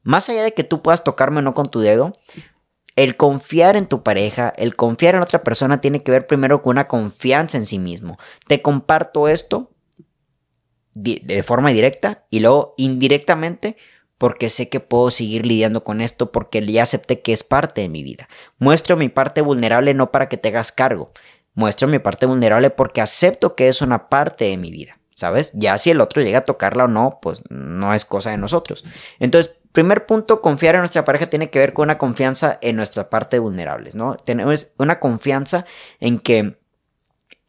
Más 0.04 0.28
allá 0.28 0.44
de 0.44 0.54
que 0.54 0.66
tú 0.66 0.82
puedas 0.82 1.06
tocarme 1.06 1.40
o 1.40 1.44
no 1.44 1.54
con 1.54 1.72
tu 1.72 1.80
dedo, 1.80 2.12
el 2.98 3.16
confiar 3.16 3.78
en 3.78 3.88
tu 3.88 4.04
pareja, 4.04 4.52
el 4.58 4.76
confiar 4.76 5.16
en 5.16 5.22
otra 5.22 5.44
persona 5.44 5.80
tiene 5.80 6.02
que 6.02 6.12
ver 6.12 6.28
primero 6.28 6.64
con 6.64 6.72
una 6.72 6.88
confianza 6.88 7.56
en 7.58 7.68
sí 7.68 7.78
mismo. 7.80 8.18
Te 8.48 8.62
comparto 8.62 9.28
esto 9.28 9.72
de 10.96 11.44
forma 11.44 11.70
directa 11.70 12.26
y 12.32 12.40
luego 12.40 12.74
indirectamente 12.76 13.78
porque 14.18 14.50
sé 14.50 14.68
que 14.68 14.80
puedo 14.80 15.12
seguir 15.12 15.46
lidiando 15.46 15.84
con 15.84 16.02
esto 16.02 16.32
porque 16.32 16.66
ya 16.66 16.82
acepté 16.82 17.22
que 17.22 17.34
es 17.34 17.44
parte 17.44 17.82
de 17.82 17.90
mi 17.90 18.02
vida. 18.02 18.28
Muestro 18.58 18.98
mi 18.98 19.10
parte 19.10 19.42
vulnerable 19.42 19.94
no 19.94 20.12
para 20.12 20.28
que 20.28 20.38
te 20.38 20.50
hagas 20.50 20.72
cargo. 20.72 21.12
Muestro 21.54 21.88
mi 21.88 22.00
parte 22.00 22.26
vulnerable 22.26 22.72
porque 22.72 23.02
acepto 23.02 23.56
que 23.56 23.68
es 23.68 23.84
una 23.84 24.10
parte 24.10 24.46
de 24.46 24.58
mi 24.58 24.72
vida. 24.72 24.98
¿Sabes? 25.14 25.52
Ya 25.56 25.76
si 25.80 25.90
el 25.90 26.00
otro 26.00 26.22
llega 26.22 26.40
a 26.40 26.46
tocarla 26.46 26.86
o 26.86 26.88
no, 26.88 27.18
pues 27.24 27.42
no 27.50 27.96
es 27.96 28.06
cosa 28.06 28.30
de 28.30 28.38
nosotros. 28.38 28.86
Entonces, 29.18 29.56
Primer 29.72 30.06
punto, 30.06 30.42
confiar 30.42 30.76
en 30.76 30.82
nuestra 30.82 31.06
pareja 31.06 31.28
tiene 31.28 31.50
que 31.50 31.60
ver 31.60 31.74
con 31.74 31.84
una 31.84 31.98
confianza 31.98 32.58
en 32.62 32.76
nuestra 32.76 33.10
parte 33.10 33.40
vulnerables, 33.40 33.96
¿no? 33.96 34.16
Tenemos 34.16 34.74
una 34.78 35.00
confianza 35.00 35.66
en 36.00 36.20
que 36.20 36.58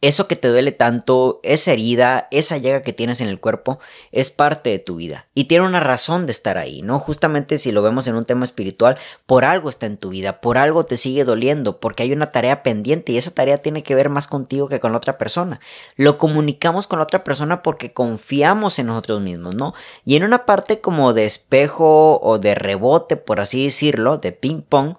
eso 0.01 0.27
que 0.27 0.37
te 0.37 0.47
duele 0.47 0.71
tanto, 0.71 1.41
esa 1.43 1.73
herida, 1.73 2.29
esa 2.31 2.57
llaga 2.57 2.81
que 2.81 2.93
tienes 2.93 3.19
en 3.19 3.27
el 3.27 3.39
cuerpo, 3.41 3.79
es 4.13 4.29
parte 4.29 4.69
de 4.69 4.79
tu 4.79 4.95
vida. 4.95 5.27
Y 5.33 5.45
tiene 5.45 5.65
una 5.65 5.81
razón 5.81 6.25
de 6.25 6.31
estar 6.31 6.57
ahí, 6.57 6.81
¿no? 6.81 6.99
Justamente 6.99 7.57
si 7.57 7.73
lo 7.73 7.81
vemos 7.81 8.07
en 8.07 8.15
un 8.15 8.23
tema 8.23 8.45
espiritual, 8.45 8.97
por 9.25 9.43
algo 9.43 9.69
está 9.69 9.87
en 9.87 9.97
tu 9.97 10.09
vida, 10.09 10.39
por 10.39 10.57
algo 10.57 10.85
te 10.85 10.95
sigue 10.95 11.25
doliendo, 11.25 11.81
porque 11.81 12.03
hay 12.03 12.13
una 12.13 12.31
tarea 12.31 12.63
pendiente 12.63 13.11
y 13.11 13.17
esa 13.17 13.31
tarea 13.31 13.57
tiene 13.57 13.83
que 13.83 13.95
ver 13.95 14.07
más 14.07 14.27
contigo 14.27 14.69
que 14.69 14.79
con 14.79 14.93
la 14.93 14.99
otra 14.99 15.17
persona. 15.17 15.59
Lo 15.97 16.17
comunicamos 16.17 16.87
con 16.87 16.99
la 16.99 17.03
otra 17.03 17.25
persona 17.25 17.61
porque 17.61 17.91
confiamos 17.91 18.79
en 18.79 18.87
nosotros 18.87 19.19
mismos, 19.19 19.55
¿no? 19.55 19.73
Y 20.05 20.15
en 20.15 20.23
una 20.23 20.45
parte 20.45 20.79
como 20.79 21.13
de 21.13 21.25
espejo 21.25 22.21
o 22.21 22.39
de 22.39 22.55
rebote, 22.55 23.17
por 23.17 23.41
así 23.41 23.65
decirlo, 23.65 24.17
de 24.17 24.31
ping 24.31 24.61
pong, 24.61 24.95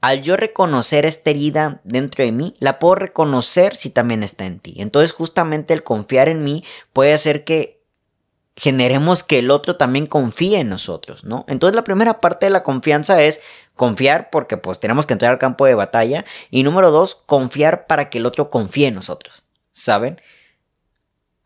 al 0.00 0.22
yo 0.22 0.36
reconocer 0.36 1.04
esta 1.04 1.30
herida 1.30 1.80
dentro 1.84 2.24
de 2.24 2.32
mí, 2.32 2.54
la 2.58 2.78
puedo 2.78 2.94
reconocer 2.94 3.76
si 3.76 3.90
también 3.90 4.22
está 4.22 4.46
en 4.46 4.58
ti. 4.58 4.76
Entonces 4.78 5.12
justamente 5.12 5.74
el 5.74 5.82
confiar 5.82 6.28
en 6.28 6.42
mí 6.44 6.64
puede 6.92 7.12
hacer 7.12 7.44
que 7.44 7.80
generemos 8.56 9.22
que 9.22 9.38
el 9.38 9.50
otro 9.50 9.76
también 9.76 10.06
confíe 10.06 10.58
en 10.58 10.68
nosotros, 10.68 11.24
¿no? 11.24 11.44
Entonces 11.48 11.74
la 11.74 11.84
primera 11.84 12.20
parte 12.20 12.46
de 12.46 12.50
la 12.50 12.62
confianza 12.62 13.22
es 13.22 13.40
confiar 13.74 14.28
porque 14.30 14.56
pues 14.56 14.80
tenemos 14.80 15.06
que 15.06 15.14
entrar 15.14 15.32
al 15.32 15.38
campo 15.38 15.64
de 15.64 15.74
batalla 15.74 16.24
y 16.50 16.62
número 16.62 16.90
dos, 16.90 17.14
confiar 17.14 17.86
para 17.86 18.10
que 18.10 18.18
el 18.18 18.26
otro 18.26 18.50
confíe 18.50 18.88
en 18.88 18.94
nosotros, 18.94 19.44
¿saben? 19.72 20.20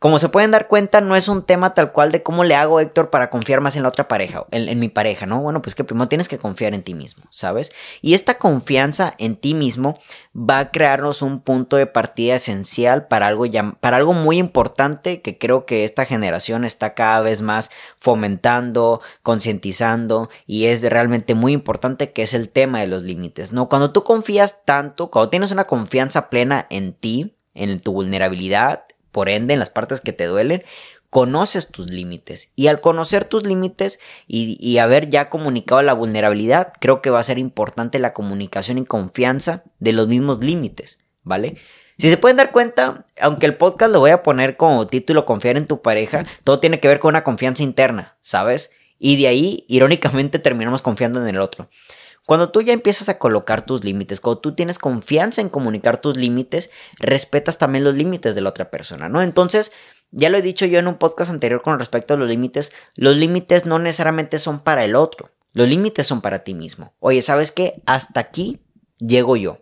Como 0.04 0.18
se 0.18 0.28
pueden 0.28 0.50
dar 0.50 0.68
cuenta, 0.68 1.00
no 1.00 1.16
es 1.16 1.28
un 1.28 1.44
tema 1.44 1.72
tal 1.72 1.90
cual 1.90 2.12
de 2.12 2.22
cómo 2.22 2.44
le 2.44 2.54
hago, 2.56 2.78
Héctor, 2.78 3.08
para 3.08 3.30
confiar 3.30 3.62
más 3.62 3.74
en 3.74 3.84
la 3.84 3.88
otra 3.88 4.06
pareja, 4.06 4.44
en, 4.50 4.78
mi 4.78 4.90
pareja, 4.90 5.24
¿no? 5.24 5.40
Bueno, 5.40 5.62
pues 5.62 5.74
que 5.74 5.82
primero 5.82 6.08
tienes 6.08 6.28
que 6.28 6.36
confiar 6.36 6.74
en 6.74 6.82
ti 6.82 6.92
mismo, 6.92 7.24
¿sabes? 7.30 7.72
Y 8.02 8.12
esta 8.12 8.36
confianza 8.36 9.14
en 9.16 9.34
ti 9.34 9.54
mismo 9.54 9.98
va 10.36 10.58
a 10.58 10.70
crearnos 10.70 11.22
un 11.22 11.40
punto 11.40 11.76
de 11.76 11.86
partida 11.86 12.34
esencial 12.34 13.06
para 13.06 13.28
algo, 13.28 13.46
para 13.80 13.96
algo 13.96 14.12
muy 14.12 14.36
importante 14.36 15.22
que 15.22 15.38
creo 15.38 15.64
que 15.64 15.84
esta 15.84 16.04
generación 16.04 16.66
está 16.66 16.92
cada 16.92 17.20
vez 17.20 17.40
más 17.40 17.70
fomentando, 17.96 19.00
concientizando 19.22 20.28
y 20.46 20.66
es 20.66 20.82
realmente 20.82 21.34
muy 21.34 21.52
importante 21.52 22.12
que 22.12 22.24
es 22.24 22.34
el 22.34 22.50
tema 22.50 22.80
de 22.80 22.88
los 22.88 23.04
límites, 23.04 23.54
¿no? 23.54 23.70
Cuando 23.70 23.90
tú 23.90 24.04
confías 24.04 24.66
tanto, 24.66 25.10
cuando 25.10 25.30
tienes 25.30 25.50
una 25.50 25.64
confianza 25.64 26.28
plena 26.28 26.66
en 26.68 26.92
ti, 26.92 27.32
en 27.54 27.80
tu 27.80 27.94
vulnerabilidad, 27.94 28.84
por 29.14 29.28
ende 29.28 29.54
en 29.54 29.60
las 29.60 29.70
partes 29.70 30.00
que 30.00 30.12
te 30.12 30.26
duelen, 30.26 30.64
conoces 31.08 31.68
tus 31.68 31.88
límites. 31.88 32.50
Y 32.56 32.66
al 32.66 32.80
conocer 32.80 33.24
tus 33.24 33.44
límites 33.44 34.00
y, 34.26 34.78
haber 34.78 35.08
ya 35.08 35.30
comunicado 35.30 35.80
la 35.82 35.92
vulnerabilidad, 35.92 36.72
creo 36.80 37.00
que 37.00 37.10
va 37.10 37.20
a 37.20 37.22
ser 37.22 37.38
importante 37.38 38.00
la 38.00 38.12
comunicación 38.12 38.76
y 38.78 38.84
confianza 38.84 39.62
de 39.78 39.92
los 39.92 40.08
mismos 40.08 40.40
límites, 40.40 40.98
¿vale? 41.22 41.58
Si 41.96 42.10
se 42.10 42.16
pueden 42.16 42.38
dar 42.38 42.50
cuenta, 42.50 43.06
aunque 43.20 43.46
el 43.46 43.56
podcast 43.56 43.92
lo 43.92 44.00
voy 44.00 44.10
a 44.10 44.24
poner 44.24 44.56
como 44.56 44.88
título 44.88 45.24
Confiar 45.24 45.56
en 45.56 45.68
tu 45.68 45.80
pareja, 45.80 46.26
todo 46.42 46.58
tiene 46.58 46.80
que 46.80 46.88
ver 46.88 46.98
con 46.98 47.10
una 47.10 47.22
confianza 47.22 47.62
interna, 47.62 48.16
¿sabes? 48.20 48.72
Y 48.98 49.16
de 49.16 49.28
ahí, 49.28 49.64
irónicamente, 49.68 50.40
terminamos 50.40 50.82
confiando 50.82 51.22
en 51.22 51.28
el 51.28 51.40
otro. 51.40 51.68
Cuando 52.26 52.50
tú 52.50 52.62
ya 52.62 52.72
empiezas 52.72 53.08
a 53.08 53.18
colocar 53.18 53.66
tus 53.66 53.84
límites, 53.84 54.20
cuando 54.20 54.40
tú 54.40 54.54
tienes 54.54 54.78
confianza 54.78 55.42
en 55.42 55.50
comunicar 55.50 56.00
tus 56.00 56.16
límites, 56.16 56.70
respetas 56.98 57.58
también 57.58 57.84
los 57.84 57.94
límites 57.94 58.34
de 58.34 58.40
la 58.40 58.48
otra 58.48 58.70
persona, 58.70 59.08
¿no? 59.08 59.20
Entonces, 59.20 59.72
ya 60.10 60.30
lo 60.30 60.38
he 60.38 60.42
dicho 60.42 60.64
yo 60.64 60.78
en 60.78 60.86
un 60.86 60.96
podcast 60.96 61.30
anterior 61.30 61.60
con 61.60 61.78
respecto 61.78 62.14
a 62.14 62.16
los 62.16 62.28
límites, 62.28 62.72
los 62.96 63.16
límites 63.16 63.66
no 63.66 63.78
necesariamente 63.78 64.38
son 64.38 64.60
para 64.60 64.84
el 64.84 64.94
otro, 64.94 65.32
los 65.52 65.68
límites 65.68 66.06
son 66.06 66.20
para 66.20 66.44
ti 66.44 66.54
mismo. 66.54 66.94
Oye, 67.00 67.20
¿sabes 67.20 67.52
qué? 67.52 67.74
Hasta 67.84 68.20
aquí 68.20 68.60
llego 68.98 69.36
yo. 69.36 69.58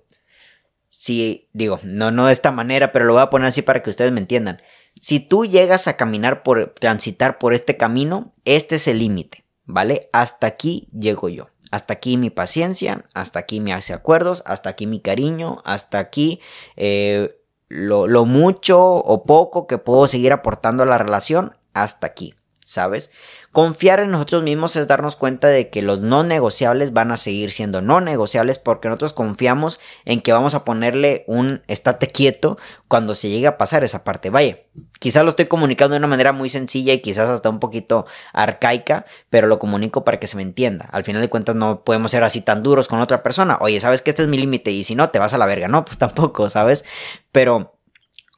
Si, 0.88 1.48
digo, 1.52 1.80
no, 1.82 2.12
no 2.12 2.26
de 2.26 2.32
esta 2.32 2.52
manera, 2.52 2.92
pero 2.92 3.06
lo 3.06 3.14
voy 3.14 3.22
a 3.22 3.30
poner 3.30 3.48
así 3.48 3.62
para 3.62 3.82
que 3.82 3.90
ustedes 3.90 4.12
me 4.12 4.20
entiendan. 4.20 4.62
Si 5.00 5.20
tú 5.20 5.46
llegas 5.46 5.88
a 5.88 5.96
caminar 5.96 6.42
por, 6.42 6.74
transitar 6.78 7.38
por 7.38 7.54
este 7.54 7.76
camino, 7.76 8.34
este 8.44 8.76
es 8.76 8.86
el 8.86 8.98
límite, 8.98 9.44
¿vale? 9.64 10.10
Hasta 10.12 10.46
aquí 10.46 10.86
llego 10.92 11.28
yo. 11.28 11.51
Hasta 11.72 11.94
aquí 11.94 12.16
mi 12.16 12.30
paciencia, 12.30 13.04
hasta 13.14 13.40
aquí 13.40 13.72
hace 13.72 13.92
acuerdos, 13.92 14.44
hasta 14.46 14.70
aquí 14.70 14.86
mi 14.86 15.00
cariño, 15.00 15.60
hasta 15.64 15.98
aquí 15.98 16.40
eh, 16.76 17.36
lo, 17.68 18.06
lo 18.06 18.24
mucho 18.24 18.80
o 18.80 19.24
poco 19.24 19.66
que 19.66 19.78
puedo 19.78 20.06
seguir 20.06 20.32
aportando 20.32 20.84
a 20.84 20.86
la 20.86 20.98
relación, 20.98 21.56
hasta 21.74 22.06
aquí. 22.06 22.34
¿sabes? 22.64 23.10
Confiar 23.52 24.00
en 24.00 24.10
nosotros 24.10 24.42
mismos 24.42 24.76
es 24.76 24.86
darnos 24.86 25.14
cuenta 25.14 25.48
de 25.48 25.68
que 25.68 25.82
los 25.82 26.00
no 26.00 26.24
negociables 26.24 26.94
van 26.94 27.12
a 27.12 27.18
seguir 27.18 27.52
siendo 27.52 27.82
no 27.82 28.00
negociables 28.00 28.58
porque 28.58 28.88
nosotros 28.88 29.12
confiamos 29.12 29.78
en 30.06 30.22
que 30.22 30.32
vamos 30.32 30.54
a 30.54 30.64
ponerle 30.64 31.24
un 31.26 31.62
estate 31.68 32.06
quieto 32.06 32.56
cuando 32.88 33.14
se 33.14 33.28
llegue 33.28 33.46
a 33.46 33.58
pasar 33.58 33.84
esa 33.84 34.04
parte. 34.04 34.30
Vaya, 34.30 34.60
quizás 35.00 35.22
lo 35.24 35.28
estoy 35.28 35.46
comunicando 35.46 35.92
de 35.92 35.98
una 35.98 36.06
manera 36.06 36.32
muy 36.32 36.48
sencilla 36.48 36.94
y 36.94 37.00
quizás 37.00 37.28
hasta 37.28 37.50
un 37.50 37.60
poquito 37.60 38.06
arcaica, 38.32 39.04
pero 39.28 39.46
lo 39.48 39.58
comunico 39.58 40.02
para 40.02 40.18
que 40.18 40.28
se 40.28 40.36
me 40.36 40.42
entienda. 40.42 40.88
Al 40.90 41.04
final 41.04 41.20
de 41.20 41.28
cuentas 41.28 41.54
no 41.54 41.84
podemos 41.84 42.10
ser 42.10 42.24
así 42.24 42.40
tan 42.40 42.62
duros 42.62 42.88
con 42.88 43.00
otra 43.00 43.22
persona. 43.22 43.58
Oye, 43.60 43.80
¿sabes 43.80 44.00
que 44.00 44.08
este 44.08 44.22
es 44.22 44.28
mi 44.28 44.38
límite? 44.38 44.70
Y 44.70 44.82
si 44.84 44.94
no, 44.94 45.10
te 45.10 45.18
vas 45.18 45.34
a 45.34 45.38
la 45.38 45.44
verga. 45.44 45.68
No, 45.68 45.84
pues 45.84 45.98
tampoco, 45.98 46.48
¿sabes? 46.48 46.86
Pero 47.32 47.74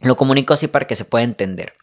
lo 0.01 0.17
comunico 0.17 0.55
así 0.55 0.67
para 0.67 0.89
que 0.89 0.97
se 0.97 1.05
pueda 1.05 1.23
entender. 1.23 1.75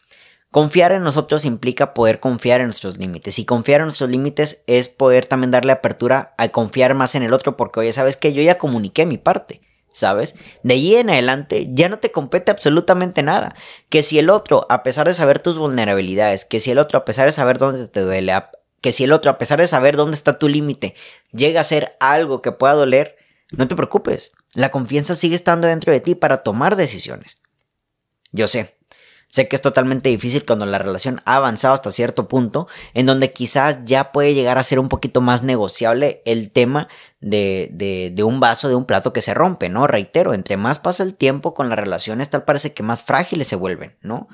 Confiar 0.52 0.92
en 0.92 1.02
nosotros 1.02 1.46
implica 1.46 1.94
poder 1.94 2.20
confiar 2.20 2.60
en 2.60 2.66
nuestros 2.66 2.98
límites. 2.98 3.38
Y 3.38 3.46
confiar 3.46 3.80
en 3.80 3.86
nuestros 3.86 4.10
límites 4.10 4.62
es 4.66 4.90
poder 4.90 5.24
también 5.24 5.50
darle 5.50 5.72
apertura 5.72 6.34
a 6.36 6.50
confiar 6.50 6.92
más 6.92 7.14
en 7.14 7.22
el 7.22 7.32
otro. 7.32 7.56
Porque, 7.56 7.80
oye, 7.80 7.92
¿sabes 7.94 8.18
que 8.18 8.34
Yo 8.34 8.42
ya 8.42 8.58
comuniqué 8.58 9.06
mi 9.06 9.16
parte. 9.16 9.62
¿Sabes? 9.94 10.34
De 10.62 10.74
ahí 10.74 10.96
en 10.96 11.08
adelante 11.08 11.68
ya 11.72 11.88
no 11.88 11.98
te 11.98 12.12
compete 12.12 12.50
absolutamente 12.50 13.22
nada. 13.22 13.54
Que 13.88 14.02
si 14.02 14.18
el 14.18 14.28
otro, 14.28 14.66
a 14.68 14.82
pesar 14.82 15.08
de 15.08 15.14
saber 15.14 15.38
tus 15.38 15.56
vulnerabilidades, 15.56 16.44
que 16.44 16.60
si 16.60 16.70
el 16.70 16.78
otro, 16.78 16.98
a 16.98 17.04
pesar 17.06 17.26
de 17.26 17.32
saber 17.32 17.56
dónde 17.56 17.88
te 17.88 18.00
duele, 18.00 18.32
que 18.82 18.92
si 18.92 19.04
el 19.04 19.12
otro, 19.12 19.30
a 19.30 19.38
pesar 19.38 19.58
de 19.58 19.66
saber 19.66 19.96
dónde 19.96 20.16
está 20.16 20.38
tu 20.38 20.48
límite, 20.48 20.94
llega 21.32 21.60
a 21.60 21.64
ser 21.64 21.96
algo 22.00 22.42
que 22.42 22.52
pueda 22.52 22.74
doler, 22.74 23.16
no 23.50 23.68
te 23.68 23.76
preocupes. 23.76 24.32
La 24.54 24.70
confianza 24.70 25.14
sigue 25.14 25.36
estando 25.36 25.66
dentro 25.66 25.92
de 25.92 26.00
ti 26.00 26.14
para 26.14 26.38
tomar 26.38 26.76
decisiones. 26.76 27.38
Yo 28.32 28.48
sé, 28.48 28.76
Sé 29.32 29.48
que 29.48 29.56
es 29.56 29.62
totalmente 29.62 30.10
difícil 30.10 30.44
cuando 30.44 30.66
la 30.66 30.78
relación 30.78 31.22
ha 31.24 31.36
avanzado 31.36 31.72
hasta 31.72 31.90
cierto 31.90 32.28
punto, 32.28 32.68
en 32.92 33.06
donde 33.06 33.32
quizás 33.32 33.78
ya 33.82 34.12
puede 34.12 34.34
llegar 34.34 34.58
a 34.58 34.62
ser 34.62 34.78
un 34.78 34.90
poquito 34.90 35.22
más 35.22 35.42
negociable 35.42 36.20
el 36.26 36.50
tema 36.50 36.86
de, 37.22 37.70
de, 37.72 38.24
un 38.24 38.40
vaso, 38.40 38.68
de 38.68 38.74
un 38.74 38.84
plato 38.84 39.14
que 39.14 39.22
se 39.22 39.32
rompe, 39.32 39.70
¿no? 39.70 39.86
Reitero, 39.86 40.34
entre 40.34 40.58
más 40.58 40.78
pasa 40.78 41.02
el 41.02 41.14
tiempo 41.14 41.54
con 41.54 41.70
las 41.70 41.78
relaciones, 41.78 42.28
tal 42.28 42.44
parece 42.44 42.74
que 42.74 42.82
más 42.82 43.04
frágiles 43.04 43.48
se 43.48 43.56
vuelven, 43.56 43.96
¿no? 44.02 44.28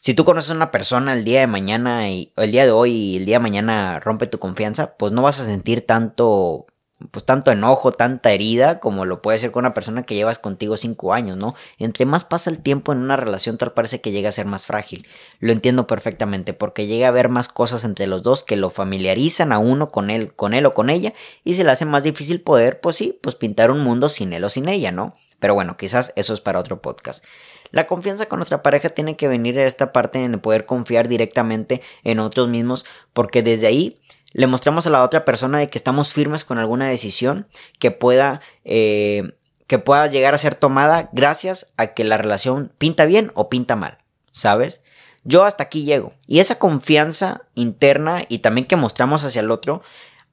Si 0.00 0.14
tú 0.14 0.24
conoces 0.24 0.52
a 0.52 0.54
una 0.54 0.70
persona 0.70 1.14
el 1.14 1.24
día 1.24 1.40
de 1.40 1.48
mañana 1.48 2.08
y 2.08 2.32
el 2.36 2.52
día 2.52 2.66
de 2.66 2.70
hoy 2.70 2.92
y 2.92 3.16
el 3.16 3.26
día 3.26 3.38
de 3.38 3.42
mañana 3.42 3.98
rompe 3.98 4.28
tu 4.28 4.38
confianza, 4.38 4.94
pues 4.96 5.10
no 5.10 5.22
vas 5.22 5.40
a 5.40 5.44
sentir 5.44 5.84
tanto 5.84 6.66
pues 7.10 7.24
tanto 7.26 7.50
enojo, 7.50 7.92
tanta 7.92 8.32
herida 8.32 8.80
como 8.80 9.04
lo 9.04 9.20
puede 9.20 9.38
ser 9.38 9.50
con 9.50 9.64
una 9.64 9.74
persona 9.74 10.04
que 10.04 10.14
llevas 10.14 10.38
contigo 10.38 10.76
cinco 10.76 11.12
años, 11.12 11.36
¿no? 11.36 11.54
Entre 11.78 12.06
más 12.06 12.24
pasa 12.24 12.48
el 12.48 12.60
tiempo 12.60 12.92
en 12.92 12.98
una 12.98 13.16
relación, 13.16 13.58
tal 13.58 13.72
parece 13.72 14.00
que 14.00 14.12
llega 14.12 14.30
a 14.30 14.32
ser 14.32 14.46
más 14.46 14.64
frágil. 14.64 15.06
Lo 15.38 15.52
entiendo 15.52 15.86
perfectamente, 15.86 16.54
porque 16.54 16.86
llega 16.86 17.06
a 17.06 17.10
haber 17.10 17.28
más 17.28 17.48
cosas 17.48 17.84
entre 17.84 18.06
los 18.06 18.22
dos 18.22 18.44
que 18.44 18.56
lo 18.56 18.70
familiarizan 18.70 19.52
a 19.52 19.58
uno 19.58 19.88
con 19.88 20.08
él, 20.10 20.32
con 20.34 20.54
él 20.54 20.64
o 20.64 20.72
con 20.72 20.88
ella, 20.88 21.12
y 21.44 21.54
se 21.54 21.64
le 21.64 21.70
hace 21.70 21.84
más 21.84 22.02
difícil 22.02 22.40
poder, 22.40 22.80
pues 22.80 22.96
sí, 22.96 23.18
pues 23.22 23.34
pintar 23.34 23.70
un 23.70 23.80
mundo 23.80 24.08
sin 24.08 24.32
él 24.32 24.44
o 24.44 24.50
sin 24.50 24.68
ella, 24.68 24.90
¿no? 24.90 25.12
Pero 25.38 25.54
bueno, 25.54 25.76
quizás 25.76 26.12
eso 26.16 26.34
es 26.34 26.40
para 26.40 26.58
otro 26.58 26.80
podcast. 26.80 27.24
La 27.70 27.86
confianza 27.86 28.26
con 28.26 28.38
nuestra 28.38 28.62
pareja 28.62 28.90
tiene 28.90 29.16
que 29.16 29.28
venir 29.28 29.54
de 29.54 29.66
esta 29.66 29.92
parte 29.92 30.22
en 30.22 30.40
poder 30.40 30.66
confiar 30.66 31.08
directamente 31.08 31.82
en 32.04 32.20
otros 32.20 32.48
mismos, 32.48 32.86
porque 33.12 33.42
desde 33.42 33.66
ahí 33.66 33.98
le 34.32 34.46
mostramos 34.46 34.86
a 34.86 34.90
la 34.90 35.02
otra 35.02 35.24
persona 35.24 35.58
de 35.58 35.70
que 35.70 35.78
estamos 35.78 36.12
firmes 36.12 36.44
con 36.44 36.58
alguna 36.58 36.88
decisión 36.88 37.46
que 37.78 37.90
pueda, 37.90 38.40
eh, 38.64 39.34
que 39.66 39.78
pueda 39.78 40.06
llegar 40.06 40.34
a 40.34 40.38
ser 40.38 40.54
tomada 40.54 41.08
gracias 41.12 41.72
a 41.76 41.88
que 41.88 42.04
la 42.04 42.18
relación 42.18 42.72
pinta 42.78 43.04
bien 43.04 43.32
o 43.34 43.48
pinta 43.48 43.76
mal, 43.76 43.98
¿sabes? 44.32 44.82
Yo 45.24 45.44
hasta 45.44 45.64
aquí 45.64 45.84
llego. 45.84 46.12
Y 46.28 46.38
esa 46.38 46.58
confianza 46.58 47.42
interna 47.54 48.22
y 48.28 48.38
también 48.38 48.66
que 48.66 48.76
mostramos 48.76 49.24
hacia 49.24 49.40
el 49.40 49.50
otro 49.50 49.82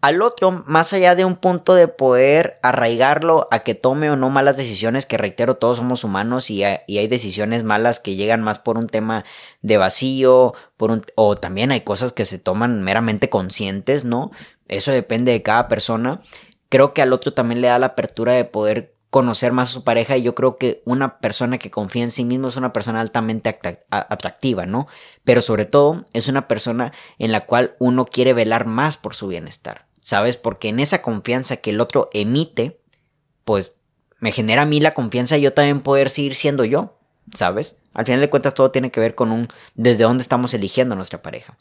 al 0.04 0.22
otro, 0.22 0.64
más 0.68 0.92
allá 0.92 1.16
de 1.16 1.24
un 1.24 1.38
punto 1.38 1.76
de 1.76 1.88
poder 1.88 2.60
arraigarlo 2.62 3.48
a 3.52 3.60
que 3.60 3.74
tome 3.74 4.12
o 4.12 4.18
no 4.18 4.30
malas 4.30 4.58
decisiones, 4.58 5.06
que 5.06 5.18
reitero, 5.18 5.56
todos 5.56 5.78
somos 5.78 6.04
humanos 6.04 6.50
y 6.50 6.66
hay, 6.66 7.08
decisiones 7.08 7.64
malas 7.64 8.02
que 8.02 8.16
llegan 8.16 8.42
más 8.42 8.60
por 8.60 8.78
un 8.78 8.88
tema 8.88 9.24
de 9.62 9.78
vacío, 9.78 10.56
por 10.76 10.92
un, 10.92 11.04
o 11.16 11.38
también 11.38 11.72
hay 11.72 11.82
cosas 11.82 12.12
que 12.12 12.26
se 12.26 12.38
toman 12.38 12.84
meramente 12.84 13.30
conscientes, 13.30 14.04
¿no? 14.04 14.32
Eso 14.68 14.92
depende 14.92 15.32
de 15.32 15.42
cada 15.42 15.70
persona. 15.70 16.20
Creo 16.68 16.94
que 16.94 17.02
al 17.02 17.14
otro 17.14 17.32
también 17.32 17.62
le 17.62 17.70
da 17.70 17.80
la 17.80 17.86
apertura 17.86 18.34
de 18.34 18.44
poder 18.44 18.96
conocer 19.10 19.54
más 19.54 19.70
a 19.70 19.74
su 19.74 19.86
pareja 19.86 20.18
y 20.18 20.24
yo 20.24 20.36
creo 20.36 20.52
que 20.52 20.82
una 20.84 21.20
persona 21.20 21.60
que 21.60 21.72
confía 21.72 22.04
en 22.04 22.12
sí 22.12 22.26
mismo 22.26 22.50
es 22.50 22.58
una 22.58 22.74
persona 22.74 23.00
altamente 23.00 23.58
atractiva, 23.90 24.66
¿no? 24.66 24.86
Pero 25.24 25.40
sobre 25.40 25.64
todo 25.64 26.08
es 26.12 26.28
una 26.28 26.50
persona 26.50 26.92
en 27.20 27.32
la 27.32 27.40
cual 27.40 27.78
uno 27.80 28.04
quiere 28.04 28.34
velar 28.34 28.66
más 28.66 28.98
por 28.98 29.16
su 29.16 29.30
bienestar. 29.30 29.93
¿Sabes? 30.04 30.38
Porque 30.38 30.68
en 30.70 30.80
esa 30.80 31.02
confianza 31.02 31.58
que 31.58 31.72
el 31.72 31.82
otro 31.82 32.10
emite, 32.14 32.80
pues 33.44 33.78
me 34.20 34.32
genera 34.32 34.62
a 34.62 34.66
mí 34.66 34.80
la 34.80 34.94
confianza 34.94 35.38
y 35.38 35.42
yo 35.42 35.54
también 35.54 35.82
poder 35.82 36.10
seguir 36.10 36.36
siendo 36.36 36.64
yo, 36.66 37.00
¿sabes? 37.34 37.78
Al 37.94 38.06
final 38.06 38.22
de 38.22 38.30
cuentas 38.30 38.56
todo 38.56 38.72
tiene 38.72 38.92
que 38.92 39.00
ver 39.00 39.14
con 39.14 39.32
un 39.32 39.48
desde 39.76 40.04
dónde 40.04 40.24
estamos 40.24 40.54
eligiendo 40.54 40.94
a 40.94 40.96
nuestra 40.96 41.22
pareja. 41.22 41.56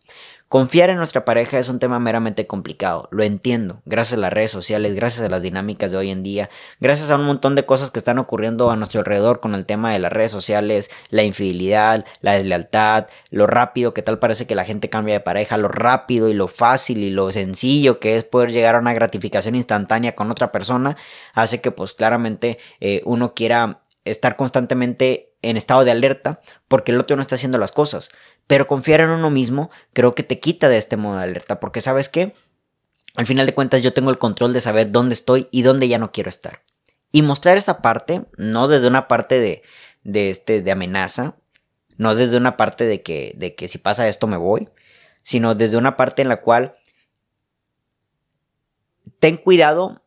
Confiar 0.49 0.91
en 0.91 0.97
nuestra 0.97 1.25
pareja 1.25 1.59
es 1.59 1.69
un 1.69 1.79
tema 1.79 1.99
meramente 1.99 2.47
complicado, 2.47 3.09
lo 3.11 3.23
entiendo, 3.23 3.81
gracias 3.87 4.19
a 4.19 4.21
las 4.21 4.33
redes 4.33 4.51
sociales, 4.51 4.95
gracias 4.95 5.25
a 5.25 5.31
las 5.31 5.43
dinámicas 5.43 5.91
de 5.91 5.97
hoy 5.97 6.11
en 6.11 6.23
día, 6.23 6.51
gracias 6.79 7.11
a 7.11 7.17
un 7.17 7.25
montón 7.25 7.55
de 7.55 7.65
cosas 7.65 7.91
que 7.91 7.99
están 7.99 8.19
ocurriendo 8.19 8.71
a 8.71 8.77
nuestro 8.77 9.01
alrededor 9.01 9.41
con 9.41 9.55
el 9.55 9.65
tema 9.65 9.93
de 9.93 9.99
las 9.99 10.13
redes 10.13 10.31
sociales, 10.31 10.91
la 11.09 11.23
infidelidad, 11.23 12.05
la 12.21 12.35
deslealtad, 12.35 13.07
lo 13.31 13.47
rápido 13.47 13.95
que 13.95 14.03
tal 14.03 14.19
parece 14.19 14.47
que 14.47 14.55
la 14.55 14.65
gente 14.65 14.91
cambia 14.91 15.15
de 15.15 15.21
pareja, 15.21 15.57
lo 15.57 15.69
rápido 15.69 16.29
y 16.29 16.35
lo 16.35 16.49
fácil 16.49 16.99
y 16.99 17.11
lo 17.11 17.33
sencillo 17.33 17.99
que 17.99 18.17
es 18.17 18.25
poder 18.25 18.53
llegar 18.53 18.75
a 18.75 18.81
una 18.81 18.93
gratificación 18.93 19.55
instantánea 19.55 20.15
con 20.15 20.31
otra 20.31 20.53
persona, 20.53 20.97
hace 21.33 21.63
que 21.63 21.71
pues 21.71 21.95
claramente 21.95 22.59
eh, 22.81 23.01
uno 23.05 23.33
quiera 23.33 23.82
estar 24.05 24.37
constantemente 24.37 25.35
en 25.43 25.57
estado 25.57 25.85
de 25.85 25.91
alerta 25.91 26.41
porque 26.69 26.93
el 26.93 27.01
otro 27.01 27.17
no 27.17 27.23
está 27.23 27.35
haciendo 27.35 27.59
las 27.59 27.73
cosas. 27.73 28.11
Pero 28.47 28.67
confiar 28.67 29.01
en 29.01 29.11
uno 29.11 29.31
mismo 29.31 29.71
creo 29.93 30.15
que 30.15 30.23
te 30.23 30.41
quita 30.41 30.69
de 30.69 30.79
este 30.79 30.97
modo 30.97 31.19
de 31.19 31.25
alerta 31.25 31.61
porque 31.61 31.81
sabes 31.81 32.09
que 32.09 32.35
al 33.15 33.27
final 33.27 33.47
de 33.47 33.55
cuentas 33.55 33.83
yo 33.83 33.93
tengo 33.93 34.11
el 34.11 34.19
control 34.19 34.53
de 34.53 34.61
saber 34.61 34.91
dónde 34.91 35.15
estoy 35.15 35.49
y 35.51 35.63
dónde 35.63 35.89
ya 35.89 35.99
no 35.99 36.13
quiero 36.13 36.29
estar. 36.29 36.63
Y 37.11 37.23
mostrar 37.23 37.57
esa 37.59 37.83
parte, 37.83 38.25
no 38.39 38.69
desde 38.69 38.87
una 38.87 39.07
parte 39.07 39.41
de, 39.41 39.63
de, 40.03 40.31
este, 40.31 40.63
de 40.63 40.71
amenaza, 40.71 41.37
no 41.99 42.15
desde 42.15 42.39
una 42.39 42.57
parte 42.57 42.87
de 42.87 43.03
que, 43.03 43.35
de 43.37 43.55
que 43.55 43.69
si 43.69 43.79
pasa 43.79 44.09
esto 44.09 44.27
me 44.27 44.39
voy, 44.39 44.69
sino 45.23 45.55
desde 45.55 45.77
una 45.77 45.97
parte 45.97 46.23
en 46.23 46.29
la 46.29 46.41
cual 46.41 46.75
ten 49.19 49.37
cuidado 49.37 50.02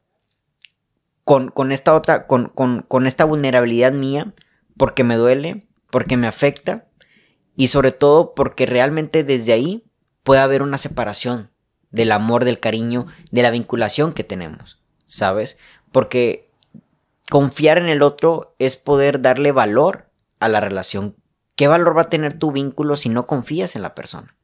con, 1.25 1.50
con 1.50 1.74
esta 1.74 1.94
otra, 1.94 2.27
con, 2.27 2.48
con, 2.48 2.84
con 2.88 3.08
esta 3.08 3.25
vulnerabilidad 3.25 3.91
mía 3.91 4.34
porque 4.77 5.03
me 5.03 5.17
duele, 5.17 5.67
porque 5.89 6.15
me 6.15 6.27
afecta 6.27 6.88
y 7.58 7.67
sobre 7.67 7.91
todo 7.91 8.34
porque 8.36 8.65
realmente 8.65 9.24
desde 9.24 9.51
ahí 9.51 9.84
puede 10.24 10.41
haber 10.41 10.62
una 10.62 10.77
separación 10.77 11.51
del 11.91 12.12
amor, 12.12 12.46
del 12.46 12.60
cariño, 12.60 13.08
de 13.32 13.41
la 13.41 13.51
vinculación 13.51 14.13
que 14.13 14.24
tenemos, 14.24 14.82
¿sabes? 15.05 15.58
Porque 15.91 16.51
confiar 17.29 17.77
en 17.77 17.88
el 17.88 18.01
otro 18.01 18.55
es 18.60 18.75
poder 18.75 19.22
darle 19.22 19.51
valor 19.51 20.10
a 20.39 20.48
la 20.48 20.60
relación. 20.60 21.15
¿Qué 21.55 21.67
valor 21.67 21.98
va 21.98 22.03
a 22.03 22.10
tener 22.10 22.38
tu 22.38 22.51
vínculo 22.51 22.96
si 22.96 23.10
no 23.10 23.25
confías 23.25 23.75
en 23.75 23.82
la 23.82 23.96
persona? 23.96 24.36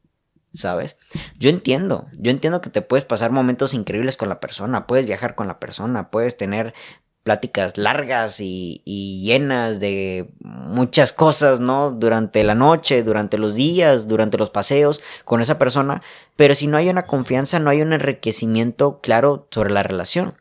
¿Sabes? 0.54 0.98
Yo 1.38 1.50
entiendo, 1.50 2.08
yo 2.14 2.30
entiendo 2.30 2.60
que 2.60 2.70
te 2.70 2.82
puedes 2.82 3.06
pasar 3.06 3.32
momentos 3.32 3.74
increíbles 3.74 4.18
con 4.18 4.28
la 4.28 4.42
persona, 4.42 4.86
puedes 4.86 5.06
viajar 5.06 5.36
con 5.36 5.48
la 5.48 5.60
persona, 5.60 6.10
puedes 6.10 6.36
tener 6.36 6.74
pláticas 7.24 7.78
largas 7.78 8.40
y, 8.40 8.82
llenas 9.24 9.80
de 9.80 10.34
muchas 10.40 11.14
cosas, 11.14 11.60
¿no? 11.60 11.92
Durante 11.92 12.44
la 12.44 12.56
noche, 12.56 13.04
durante 13.04 13.38
los 13.38 13.56
días, 13.56 14.08
durante 14.08 14.38
los 14.38 14.50
paseos 14.50 15.02
con 15.24 15.42
esa 15.42 15.60
persona, 15.60 16.02
pero 16.36 16.56
si 16.56 16.68
no 16.68 16.78
hay 16.78 16.90
una 16.90 17.06
confianza, 17.06 17.60
no 17.60 17.70
hay 17.70 17.82
un 17.82 17.94
enriquecimiento 17.94 19.00
claro 19.02 19.48
sobre 19.52 19.72
la 19.72 19.84
relación. 19.84 20.34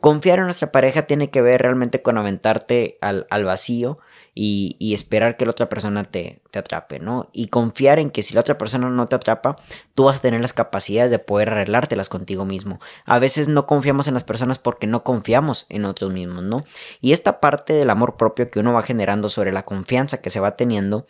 Confiar 0.00 0.38
en 0.38 0.46
nuestra 0.46 0.72
pareja 0.72 1.02
tiene 1.02 1.28
que 1.30 1.42
ver 1.42 1.60
realmente 1.60 2.00
con 2.00 2.16
aventarte 2.16 2.96
al, 3.00 3.26
vacío 3.44 3.98
y, 4.34 4.94
esperar 4.94 5.36
que 5.36 5.44
la 5.44 5.50
otra 5.50 5.68
persona 5.68 6.04
te, 6.04 6.42
te, 6.50 6.58
atrape, 6.58 7.00
¿no? 7.00 7.28
Y 7.32 7.48
confiar 7.48 7.98
en 7.98 8.10
que 8.10 8.22
si 8.22 8.34
la 8.34 8.40
otra 8.40 8.58
persona 8.58 8.88
no 8.88 9.06
te 9.06 9.16
atrapa, 9.16 9.56
tú 9.94 10.04
vas 10.04 10.18
a 10.18 10.22
tener 10.22 10.40
las 10.40 10.52
capacidades 10.52 11.10
de 11.10 11.18
poder 11.18 11.50
arreglártelas 11.50 12.08
contigo 12.08 12.44
mismo. 12.44 12.80
A 13.04 13.18
veces 13.18 13.48
no 13.48 13.66
confiamos 13.66 14.08
en 14.08 14.14
las 14.14 14.24
personas 14.24 14.58
porque 14.58 14.86
no 14.86 15.02
confiamos 15.02 15.66
en 15.68 15.84
otros 15.84 16.12
mismos, 16.12 16.44
¿no? 16.44 16.62
Y 17.00 17.12
esta 17.12 17.40
parte 17.40 17.72
del 17.72 17.90
amor 17.90 18.16
propio 18.16 18.50
que 18.50 18.60
uno 18.60 18.72
va 18.72 18.82
generando 18.82 19.28
sobre 19.28 19.52
la 19.52 19.64
confianza 19.64 20.20
que 20.20 20.30
se 20.30 20.40
va 20.40 20.56
teniendo, 20.56 21.06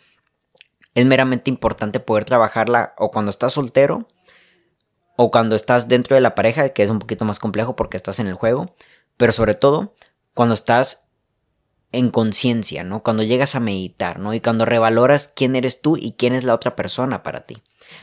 es 0.93 1.05
meramente 1.05 1.49
importante 1.49 1.99
poder 1.99 2.25
trabajarla 2.25 2.93
o 2.97 3.11
cuando 3.11 3.31
estás 3.31 3.53
soltero 3.53 4.07
o 5.15 5.31
cuando 5.31 5.55
estás 5.55 5.87
dentro 5.87 6.15
de 6.15 6.21
la 6.21 6.35
pareja, 6.35 6.69
que 6.69 6.83
es 6.83 6.89
un 6.89 6.99
poquito 6.99 7.25
más 7.25 7.39
complejo 7.39 7.75
porque 7.75 7.97
estás 7.97 8.19
en 8.19 8.27
el 8.27 8.33
juego, 8.33 8.73
pero 9.17 9.31
sobre 9.31 9.55
todo 9.55 9.93
cuando 10.33 10.53
estás 10.53 11.07
en 11.91 12.09
conciencia, 12.09 12.83
¿no? 12.83 13.03
Cuando 13.03 13.23
llegas 13.23 13.55
a 13.55 13.59
meditar, 13.59 14.19
¿no? 14.19 14.33
Y 14.33 14.39
cuando 14.39 14.65
revaloras 14.65 15.27
quién 15.27 15.55
eres 15.55 15.81
tú 15.81 15.97
y 15.97 16.13
quién 16.13 16.33
es 16.33 16.43
la 16.43 16.53
otra 16.53 16.75
persona 16.75 17.23
para 17.23 17.41
ti. 17.41 17.61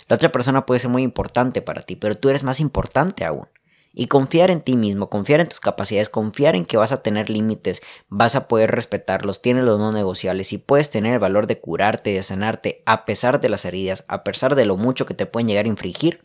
La 0.08 0.16
otra 0.16 0.30
persona 0.30 0.66
puede 0.66 0.80
ser 0.80 0.90
muy 0.90 1.02
importante 1.02 1.62
para 1.62 1.82
ti, 1.82 1.96
pero 1.96 2.16
tú 2.16 2.28
eres 2.28 2.42
más 2.42 2.60
importante 2.60 3.24
aún. 3.24 3.48
Y 3.94 4.06
confiar 4.06 4.50
en 4.50 4.60
ti 4.60 4.76
mismo, 4.76 5.08
confiar 5.08 5.40
en 5.40 5.48
tus 5.48 5.60
capacidades, 5.60 6.10
confiar 6.10 6.54
en 6.54 6.66
que 6.66 6.76
vas 6.76 6.92
a 6.92 7.02
tener 7.02 7.30
límites, 7.30 7.82
vas 8.08 8.36
a 8.36 8.46
poder 8.46 8.70
respetarlos, 8.70 9.42
tienes 9.42 9.64
los 9.64 9.78
no 9.80 9.90
negociables 9.90 10.52
y 10.52 10.58
puedes 10.58 10.90
tener 10.90 11.14
el 11.14 11.18
valor 11.18 11.46
de 11.46 11.58
curarte, 11.58 12.10
de 12.12 12.22
sanarte, 12.22 12.82
a 12.86 13.06
pesar 13.06 13.40
de 13.40 13.48
las 13.48 13.64
heridas, 13.64 14.04
a 14.06 14.22
pesar 14.22 14.54
de 14.54 14.66
lo 14.66 14.76
mucho 14.76 15.06
que 15.06 15.14
te 15.14 15.26
pueden 15.26 15.48
llegar 15.48 15.64
a 15.64 15.68
infringir. 15.68 16.20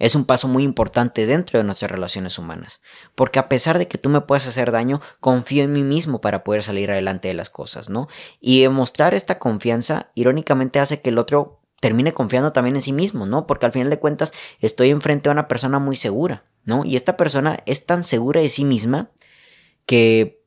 Es 0.00 0.16
un 0.16 0.24
paso 0.24 0.48
muy 0.48 0.64
importante 0.64 1.26
dentro 1.26 1.58
de 1.58 1.64
nuestras 1.64 1.90
relaciones 1.90 2.38
humanas, 2.38 2.80
porque 3.14 3.38
a 3.38 3.48
pesar 3.48 3.78
de 3.78 3.86
que 3.86 3.98
tú 3.98 4.08
me 4.08 4.22
puedas 4.22 4.48
hacer 4.48 4.72
daño, 4.72 5.00
confío 5.20 5.62
en 5.62 5.72
mí 5.72 5.82
mismo 5.82 6.20
para 6.20 6.42
poder 6.42 6.62
salir 6.62 6.90
adelante 6.90 7.28
de 7.28 7.34
las 7.34 7.50
cosas, 7.50 7.90
¿no? 7.90 8.08
Y 8.40 8.62
demostrar 8.62 9.14
esta 9.14 9.38
confianza, 9.38 10.10
irónicamente, 10.14 10.80
hace 10.80 11.02
que 11.02 11.10
el 11.10 11.18
otro 11.18 11.60
termine 11.80 12.12
confiando 12.12 12.52
también 12.52 12.76
en 12.76 12.82
sí 12.82 12.92
mismo, 12.92 13.26
¿no? 13.26 13.46
Porque 13.46 13.66
al 13.66 13.72
final 13.72 13.90
de 13.90 13.98
cuentas 13.98 14.32
estoy 14.58 14.88
enfrente 14.88 15.28
a 15.28 15.32
una 15.32 15.48
persona 15.48 15.78
muy 15.78 15.96
segura, 15.96 16.44
¿no? 16.64 16.84
Y 16.86 16.96
esta 16.96 17.18
persona 17.18 17.58
es 17.66 17.84
tan 17.84 18.02
segura 18.02 18.40
de 18.40 18.48
sí 18.48 18.64
misma 18.64 19.10
que 19.84 20.42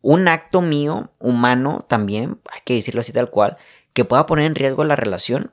un 0.00 0.26
acto 0.26 0.60
mío, 0.60 1.12
humano 1.20 1.86
también, 1.88 2.40
hay 2.50 2.60
que 2.64 2.74
decirlo 2.74 3.00
así 3.00 3.12
tal 3.12 3.30
cual, 3.30 3.56
que 3.92 4.04
pueda 4.04 4.26
poner 4.26 4.46
en 4.46 4.56
riesgo 4.56 4.82
la 4.82 4.96
relación, 4.96 5.52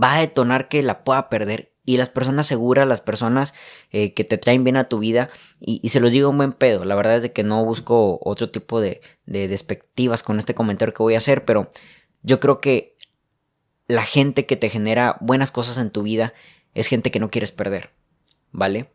va 0.00 0.14
a 0.14 0.20
detonar 0.20 0.68
que 0.68 0.82
la 0.82 1.04
pueda 1.04 1.28
perder. 1.28 1.72
Y 1.84 1.96
las 1.96 2.10
personas 2.10 2.46
seguras, 2.46 2.86
las 2.86 3.00
personas 3.00 3.54
eh, 3.92 4.12
que 4.12 4.22
te 4.22 4.36
traen 4.36 4.62
bien 4.62 4.76
a 4.76 4.88
tu 4.88 4.98
vida, 4.98 5.30
y, 5.58 5.88
se 5.88 6.00
los 6.00 6.12
digo 6.12 6.28
un 6.28 6.36
buen 6.36 6.52
pedo, 6.52 6.84
la 6.84 6.94
verdad 6.94 7.16
es 7.16 7.22
de 7.22 7.32
que 7.32 7.44
no 7.44 7.64
busco 7.64 8.20
otro 8.22 8.50
tipo 8.50 8.82
de, 8.82 9.00
de 9.24 9.48
despectivas 9.48 10.22
con 10.22 10.38
este 10.38 10.54
comentario 10.54 10.92
que 10.92 11.02
voy 11.02 11.14
a 11.14 11.18
hacer, 11.18 11.46
pero 11.46 11.70
yo 12.22 12.40
creo 12.40 12.60
que 12.60 12.98
la 13.86 14.04
gente 14.04 14.44
que 14.44 14.56
te 14.56 14.68
genera 14.68 15.16
buenas 15.20 15.50
cosas 15.50 15.78
en 15.78 15.90
tu 15.90 16.02
vida 16.02 16.34
es 16.74 16.88
gente 16.88 17.10
que 17.10 17.20
no 17.20 17.30
quieres 17.30 17.52
perder, 17.52 17.90
¿vale? 18.52 18.92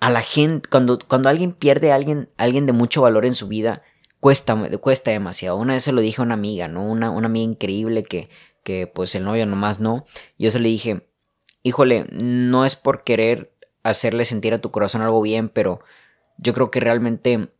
A 0.00 0.08
la 0.08 0.22
gente, 0.22 0.68
cuando, 0.70 0.98
cuando 1.06 1.28
alguien 1.28 1.52
pierde 1.52 1.92
a 1.92 1.96
alguien, 1.96 2.30
alguien 2.38 2.64
de 2.64 2.72
mucho 2.72 3.02
valor 3.02 3.26
en 3.26 3.34
su 3.34 3.46
vida, 3.46 3.82
cuesta, 4.20 4.56
cuesta 4.80 5.10
demasiado. 5.10 5.58
Una 5.58 5.74
vez 5.74 5.84
se 5.84 5.92
lo 5.92 6.00
dije 6.00 6.22
a 6.22 6.24
una 6.24 6.32
amiga, 6.32 6.66
¿no? 6.66 6.82
Una, 6.82 7.10
una 7.10 7.26
amiga 7.26 7.44
increíble 7.44 8.04
que, 8.04 8.30
que 8.64 8.88
pues 8.88 9.14
el 9.14 9.24
novio 9.24 9.46
nomás 9.46 9.78
no. 9.78 10.04
Yo 10.36 10.50
se 10.50 10.58
le 10.58 10.68
dije, 10.68 11.08
híjole, 11.62 12.06
no 12.10 12.64
es 12.64 12.74
por 12.74 13.04
querer 13.04 13.54
hacerle 13.84 14.24
sentir 14.24 14.54
a 14.54 14.58
tu 14.58 14.72
corazón 14.72 15.02
algo 15.02 15.22
bien, 15.22 15.48
pero 15.48 15.80
yo 16.38 16.52
creo 16.54 16.72
que 16.72 16.80
realmente 16.80 17.53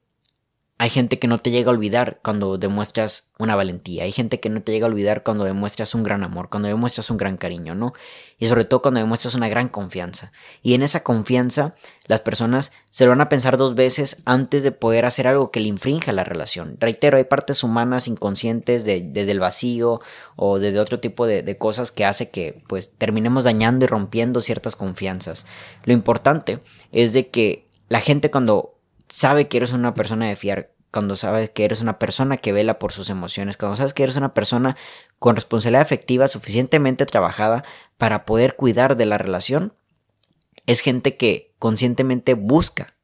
hay 0.84 0.90
gente 0.90 1.18
que 1.18 1.28
no 1.28 1.38
te 1.38 1.50
llega 1.50 1.70
a 1.70 1.72
olvidar 1.72 2.20
cuando 2.22 2.58
demuestras 2.58 3.30
una 3.38 3.56
valentía. 3.56 4.04
Hay 4.04 4.12
gente 4.12 4.38
que 4.38 4.50
no 4.50 4.60
te 4.60 4.70
llega 4.70 4.86
a 4.86 4.90
olvidar 4.90 5.22
cuando 5.22 5.44
demuestras 5.44 5.94
un 5.94 6.02
gran 6.02 6.22
amor, 6.22 6.50
cuando 6.50 6.68
demuestras 6.68 7.08
un 7.08 7.16
gran 7.16 7.38
cariño, 7.38 7.74
¿no? 7.74 7.94
Y 8.38 8.48
sobre 8.48 8.66
todo 8.66 8.82
cuando 8.82 9.00
demuestras 9.00 9.34
una 9.34 9.48
gran 9.48 9.70
confianza. 9.70 10.30
Y 10.62 10.74
en 10.74 10.82
esa 10.82 11.02
confianza, 11.02 11.74
las 12.06 12.20
personas 12.20 12.70
se 12.90 13.06
lo 13.06 13.12
van 13.12 13.22
a 13.22 13.30
pensar 13.30 13.56
dos 13.56 13.74
veces 13.74 14.20
antes 14.26 14.62
de 14.62 14.72
poder 14.72 15.06
hacer 15.06 15.26
algo 15.26 15.50
que 15.50 15.60
le 15.60 15.68
infrinja 15.68 16.12
la 16.12 16.22
relación. 16.22 16.76
Reitero, 16.78 17.16
hay 17.16 17.24
partes 17.24 17.64
humanas 17.64 18.06
inconscientes 18.06 18.84
desde 18.84 19.30
el 19.30 19.40
vacío 19.40 20.02
o 20.36 20.58
desde 20.58 20.80
otro 20.80 21.00
tipo 21.00 21.26
de, 21.26 21.42
de 21.42 21.56
cosas 21.56 21.92
que 21.92 22.04
hace 22.04 22.28
que 22.28 22.62
pues 22.66 22.92
terminemos 22.98 23.44
dañando 23.44 23.86
y 23.86 23.88
rompiendo 23.88 24.42
ciertas 24.42 24.76
confianzas. 24.76 25.46
Lo 25.84 25.94
importante 25.94 26.60
es 26.92 27.14
de 27.14 27.28
que 27.28 27.68
la 27.88 28.02
gente 28.02 28.30
cuando 28.30 28.74
sabe 29.14 29.46
que 29.46 29.58
eres 29.58 29.72
una 29.72 29.94
persona 29.94 30.26
de 30.26 30.34
fiar, 30.34 30.73
cuando 30.94 31.16
sabes 31.16 31.50
que 31.50 31.64
eres 31.64 31.82
una 31.82 31.98
persona 31.98 32.36
que 32.36 32.52
vela 32.52 32.78
por 32.78 32.92
sus 32.92 33.10
emociones, 33.10 33.56
cuando 33.56 33.74
sabes 33.74 33.94
que 33.94 34.04
eres 34.04 34.16
una 34.16 34.32
persona 34.32 34.76
con 35.18 35.34
responsabilidad 35.34 35.82
afectiva 35.82 36.28
suficientemente 36.28 37.04
trabajada 37.04 37.64
para 37.98 38.24
poder 38.24 38.54
cuidar 38.54 38.96
de 38.96 39.04
la 39.04 39.18
relación, 39.18 39.72
es 40.66 40.78
gente 40.78 41.16
que 41.16 41.52
conscientemente 41.58 42.34
busca, 42.34 42.94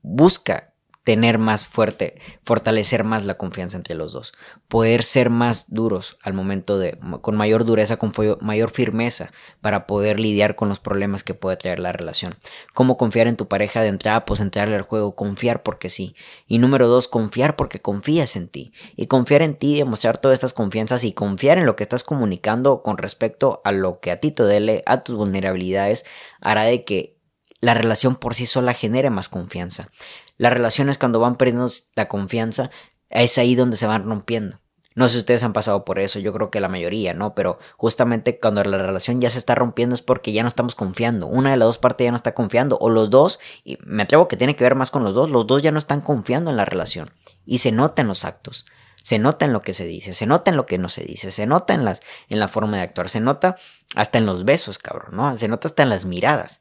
busca 0.00 0.72
tener 1.06 1.38
más 1.38 1.64
fuerte, 1.64 2.20
fortalecer 2.44 3.04
más 3.04 3.26
la 3.26 3.36
confianza 3.36 3.76
entre 3.76 3.94
los 3.94 4.12
dos, 4.12 4.32
poder 4.66 5.04
ser 5.04 5.30
más 5.30 5.72
duros 5.72 6.18
al 6.20 6.34
momento 6.34 6.80
de, 6.80 6.98
con 7.20 7.36
mayor 7.36 7.64
dureza, 7.64 7.96
con 7.96 8.12
mayor 8.40 8.70
firmeza 8.70 9.30
para 9.60 9.86
poder 9.86 10.18
lidiar 10.18 10.56
con 10.56 10.68
los 10.68 10.80
problemas 10.80 11.22
que 11.22 11.32
puede 11.32 11.58
traer 11.58 11.78
la 11.78 11.92
relación. 11.92 12.34
Cómo 12.74 12.96
confiar 12.96 13.28
en 13.28 13.36
tu 13.36 13.46
pareja 13.46 13.82
de 13.82 13.88
entrada, 13.88 14.24
pues 14.24 14.40
entrarle 14.40 14.74
al 14.74 14.82
juego, 14.82 15.14
confiar 15.14 15.62
porque 15.62 15.90
sí. 15.90 16.16
Y 16.48 16.58
número 16.58 16.88
dos, 16.88 17.06
confiar 17.06 17.54
porque 17.54 17.80
confías 17.80 18.34
en 18.34 18.48
ti. 18.48 18.72
Y 18.96 19.06
confiar 19.06 19.42
en 19.42 19.54
ti, 19.54 19.76
demostrar 19.76 20.18
todas 20.18 20.34
estas 20.34 20.54
confianzas 20.54 21.04
y 21.04 21.12
confiar 21.12 21.58
en 21.58 21.66
lo 21.66 21.76
que 21.76 21.84
estás 21.84 22.02
comunicando 22.02 22.82
con 22.82 22.98
respecto 22.98 23.60
a 23.62 23.70
lo 23.70 24.00
que 24.00 24.10
a 24.10 24.18
ti 24.18 24.32
te 24.32 24.42
duele, 24.42 24.82
a 24.86 25.04
tus 25.04 25.14
vulnerabilidades, 25.14 26.04
hará 26.40 26.64
de 26.64 26.84
que 26.84 27.16
la 27.60 27.74
relación 27.74 28.16
por 28.16 28.34
sí 28.34 28.46
sola 28.46 28.74
genere 28.74 29.10
más 29.10 29.28
confianza. 29.28 29.88
Las 30.38 30.52
relaciones 30.52 30.98
cuando 30.98 31.20
van 31.20 31.36
perdiendo 31.36 31.70
la 31.94 32.08
confianza, 32.08 32.70
es 33.10 33.38
ahí 33.38 33.54
donde 33.54 33.76
se 33.76 33.86
van 33.86 34.04
rompiendo. 34.04 34.60
No 34.96 35.08
sé 35.08 35.14
si 35.14 35.18
ustedes 35.18 35.42
han 35.42 35.52
pasado 35.52 35.84
por 35.84 35.98
eso, 35.98 36.18
yo 36.20 36.32
creo 36.32 36.50
que 36.50 36.58
la 36.58 36.70
mayoría, 36.70 37.12
¿no? 37.12 37.34
Pero 37.34 37.58
justamente 37.76 38.40
cuando 38.40 38.64
la 38.64 38.78
relación 38.78 39.20
ya 39.20 39.28
se 39.28 39.36
está 39.36 39.54
rompiendo 39.54 39.94
es 39.94 40.00
porque 40.00 40.32
ya 40.32 40.42
no 40.42 40.48
estamos 40.48 40.74
confiando. 40.74 41.26
Una 41.26 41.50
de 41.50 41.58
las 41.58 41.66
dos 41.66 41.78
partes 41.78 42.06
ya 42.06 42.10
no 42.10 42.16
está 42.16 42.32
confiando. 42.32 42.78
O 42.80 42.88
los 42.88 43.10
dos, 43.10 43.38
y 43.62 43.76
me 43.84 44.04
atrevo 44.04 44.26
que 44.26 44.38
tiene 44.38 44.56
que 44.56 44.64
ver 44.64 44.74
más 44.74 44.90
con 44.90 45.04
los 45.04 45.14
dos, 45.14 45.28
los 45.28 45.46
dos 45.46 45.60
ya 45.60 45.70
no 45.70 45.78
están 45.78 46.00
confiando 46.00 46.50
en 46.50 46.56
la 46.56 46.64
relación. 46.64 47.10
Y 47.44 47.58
se 47.58 47.72
nota 47.72 48.00
en 48.00 48.08
los 48.08 48.24
actos. 48.24 48.64
Se 49.02 49.18
nota 49.18 49.44
en 49.44 49.52
lo 49.52 49.60
que 49.60 49.74
se 49.74 49.84
dice, 49.84 50.14
se 50.14 50.26
nota 50.26 50.50
en 50.50 50.56
lo 50.56 50.64
que 50.64 50.78
no 50.78 50.88
se 50.88 51.04
dice, 51.04 51.30
se 51.30 51.46
nota 51.46 51.74
en, 51.74 51.84
las, 51.84 52.02
en 52.28 52.40
la 52.40 52.48
forma 52.48 52.78
de 52.78 52.82
actuar, 52.82 53.08
se 53.08 53.20
nota 53.20 53.54
hasta 53.94 54.18
en 54.18 54.26
los 54.26 54.44
besos, 54.44 54.78
cabrón, 54.78 55.14
¿no? 55.14 55.36
Se 55.36 55.46
nota 55.46 55.68
hasta 55.68 55.84
en 55.84 55.90
las 55.90 56.06
miradas 56.06 56.60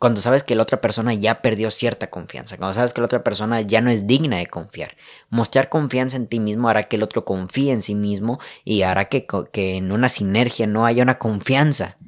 cuando 0.00 0.22
sabes 0.22 0.42
que 0.44 0.54
la 0.54 0.62
otra 0.62 0.80
persona 0.80 1.12
ya 1.12 1.42
perdió 1.42 1.70
cierta 1.70 2.08
confianza, 2.08 2.56
cuando 2.56 2.72
sabes 2.72 2.94
que 2.94 3.02
la 3.02 3.04
otra 3.04 3.22
persona 3.22 3.60
ya 3.60 3.82
no 3.82 3.90
es 3.90 4.06
digna 4.06 4.38
de 4.38 4.46
confiar. 4.46 4.96
Mostrar 5.28 5.68
confianza 5.68 6.16
en 6.16 6.26
ti 6.26 6.40
mismo 6.40 6.70
hará 6.70 6.84
que 6.84 6.96
el 6.96 7.02
otro 7.02 7.26
confíe 7.26 7.70
en 7.70 7.82
sí 7.82 7.94
mismo 7.94 8.40
y 8.64 8.80
hará 8.80 9.10
que, 9.10 9.26
que 9.52 9.76
en 9.76 9.92
una 9.92 10.08
sinergia 10.08 10.66
no 10.66 10.86
haya 10.86 11.02
una 11.02 11.18
confianza 11.18 11.98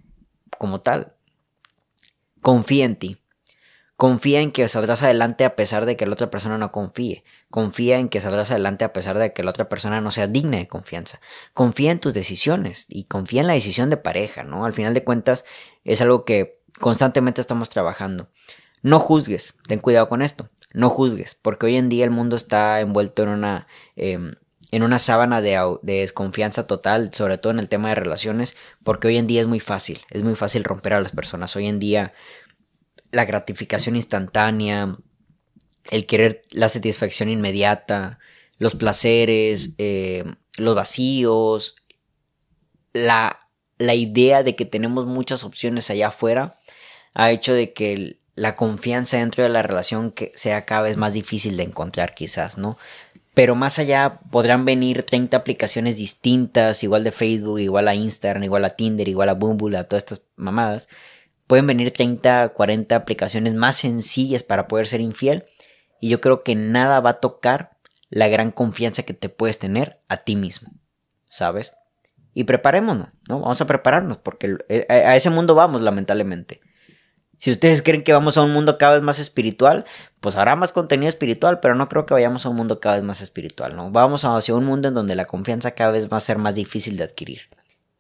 como 0.57 0.81
tal. 0.81 1.13
Confía 2.41 2.87
en 2.87 2.97
ti. 2.97 3.19
Confía 3.99 4.41
en 4.41 4.53
que 4.53 4.67
saldrás 4.69 5.03
adelante 5.03 5.45
a 5.45 5.55
pesar 5.55 5.85
de 5.85 5.97
que 5.99 6.07
la 6.07 6.15
otra 6.15 6.31
persona 6.31 6.57
no 6.57 6.73
confíe. 6.73 7.25
Confía 7.51 7.99
en 7.99 8.09
que 8.09 8.21
saldrás 8.21 8.51
adelante 8.51 8.87
a 8.87 8.95
pesar 8.95 9.19
de 9.19 9.35
que 9.35 9.45
la 9.45 9.51
otra 9.51 9.69
persona 9.69 10.01
no 10.01 10.11
sea 10.11 10.29
digna 10.29 10.57
de 10.57 10.67
confianza. 10.67 11.21
Confía 11.53 11.93
en 11.93 12.01
tus 12.01 12.15
decisiones 12.15 12.87
y 12.89 13.05
confía 13.05 13.43
en 13.43 13.49
la 13.49 13.53
decisión 13.53 13.91
de 13.91 13.99
pareja, 13.99 14.45
¿no? 14.45 14.65
Al 14.65 14.73
final 14.73 14.95
de 14.95 15.05
cuentas 15.05 15.45
es 15.85 16.01
algo 16.01 16.25
que 16.25 16.62
constantemente 16.81 17.41
estamos 17.41 17.71
trabajando. 17.71 18.31
No 18.83 18.99
juzgues, 18.99 19.57
ten 19.69 19.79
cuidado 19.79 20.09
con 20.09 20.23
esto, 20.23 20.51
no 20.75 20.89
juzgues, 20.89 21.35
porque 21.35 21.67
hoy 21.67 21.77
en 21.77 21.89
día 21.89 22.05
el 22.05 22.11
mundo 22.11 22.37
está 22.37 22.81
envuelto 22.81 23.23
en 23.23 23.29
una, 23.29 23.69
em, 23.95 24.33
en 24.73 24.83
una 24.83 24.99
sábana 24.99 25.41
de, 25.41 25.59
de, 25.83 26.01
desconfianza 26.01 26.67
total, 26.67 27.13
sobre 27.13 27.39
todo 27.39 27.53
en 27.53 27.59
el 27.59 27.69
tema 27.69 27.91
de 27.91 27.95
relaciones, 27.95 28.57
porque 28.83 29.09
hoy 29.09 29.19
en 29.19 29.27
día 29.27 29.41
es 29.41 29.47
muy 29.47 29.61
fácil, 29.61 30.01
es 30.11 30.23
muy 30.23 30.35
fácil 30.35 30.65
romper 30.65 30.95
a 30.95 31.01
las 31.01 31.13
personas. 31.13 31.55
Hoy 31.57 31.67
en 31.67 31.79
día 31.79 32.13
la 33.13 33.25
gratificación 33.27 33.95
instantánea, 33.95 34.97
el 35.91 36.07
querer 36.07 36.43
la 36.51 36.69
satisfacción 36.69 37.29
inmediata, 37.29 38.19
los 38.59 38.75
placeres, 38.75 39.75
em, 39.79 40.37
los 40.57 40.75
vacíos, 40.75 41.77
la, 42.93 43.49
la 43.79 43.95
idea 43.95 44.43
de 44.43 44.57
que 44.57 44.65
tenemos 44.65 45.07
muchas 45.07 45.45
opciones 45.45 45.91
allá 45.91 46.09
afuera, 46.09 46.57
ha 47.15 47.31
hecho 47.31 47.55
de 47.55 47.73
que 47.73 48.19
la 48.35 48.57
confianza 48.57 49.19
dentro 49.19 49.43
de 49.43 49.49
la 49.49 49.63
relación 49.63 50.11
que 50.11 50.33
sea 50.35 50.65
cada 50.65 50.83
vez 50.83 50.97
más 50.97 51.13
difícil 51.13 51.57
de 51.57 51.65
encontrar 51.65 52.15
quizás, 52.15 52.59
¿no? 52.59 52.79
Pero 53.35 53.55
más 53.55 53.79
allá 53.79 54.21
podrán 54.31 54.65
venir 54.65 55.05
30 55.05 55.37
aplicaciones 55.37 55.97
distintas, 55.97 56.83
igual 56.83 57.03
de 57.03 57.13
Facebook, 57.13 57.61
igual 57.61 57.89
a 57.89 57.95
Instagram, 57.95 58.45
igual 58.45 58.65
a 58.65 58.71
Tinder, 58.77 59.09
igual 59.09 59.31
a 59.31 59.35
Bumble, 59.35 59.77
a 59.79 59.85
todas 59.85 60.03
estas 60.03 60.23
mamadas. 60.37 60.89
Pueden 61.47 61.67
venir 61.67 61.93
30, 61.93 62.51
40 62.51 62.95
aplicaciones 62.95 63.55
más 63.55 63.77
sencillas 63.77 64.43
para 64.43 64.69
poder 64.69 64.87
ser 64.87 65.01
infiel. 65.01 65.45
Y 66.01 66.11
yo 66.11 66.21
creo 66.21 66.43
que 66.43 66.55
nada 66.55 67.01
va 67.01 67.11
a 67.11 67.21
tocar 67.21 67.79
la 68.11 68.29
gran 68.29 68.51
confianza 68.51 69.05
que 69.05 69.15
te 69.15 69.31
puedes 69.31 69.59
tener 69.59 70.01
a 70.09 70.19
ti 70.19 70.37
mismo, 70.37 70.71
¿sabes? 71.27 71.75
Y 72.35 72.45
preparémonos, 72.45 73.09
¿no? 73.29 73.41
Vamos 73.41 73.61
a 73.61 73.67
prepararnos 73.67 74.19
porque 74.19 74.57
eh, 74.69 74.87
a 74.89 75.17
ese 75.17 75.31
mundo 75.31 75.55
vamos, 75.55 75.81
lamentablemente. 75.81 76.62
Si 77.43 77.51
ustedes 77.51 77.83
creen 77.83 78.05
que 78.05 78.13
vamos 78.13 78.37
a 78.37 78.43
un 78.43 78.53
mundo 78.53 78.79
cada 78.79 78.93
vez 78.93 79.03
más 79.03 79.19
espiritual, 79.19 79.85
pues 80.21 80.37
habrá 80.37 80.55
más 80.55 80.71
contenido 80.71 81.09
espiritual, 81.09 81.59
pero 81.59 81.75
no 81.75 81.89
creo 81.89 82.07
que 82.07 82.15
vayamos 82.15 82.47
a 82.47 82.51
un 82.51 82.55
mundo 82.55 82.79
cada 82.79 82.95
vez 82.95 83.05
más 83.05 83.21
espiritual, 83.21 83.75
¿no? 83.75 83.91
Vamos 83.91 84.25
hacia 84.25 84.55
un 84.55 84.65
mundo 84.65 84.87
en 84.87 84.95
donde 84.95 85.17
la 85.17 85.25
confianza 85.25 85.73
cada 85.73 85.91
vez 85.91 86.09
va 86.09 86.19
a 86.19 86.21
ser 86.21 86.39
más 86.39 86.55
difícil 86.55 86.97
de 86.97 87.03
adquirir. 87.03 87.49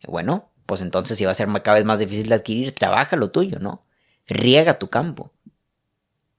Bueno, 0.06 0.52
pues 0.64 0.80
entonces 0.80 1.18
si 1.18 1.24
va 1.24 1.32
a 1.32 1.34
ser 1.34 1.48
cada 1.64 1.74
vez 1.78 1.84
más 1.84 1.98
difícil 1.98 2.28
de 2.28 2.36
adquirir, 2.36 2.72
trabaja 2.72 3.16
lo 3.16 3.32
tuyo, 3.32 3.58
¿no? 3.58 3.84
Riega 4.28 4.78
tu 4.78 4.90
campo. 4.90 5.32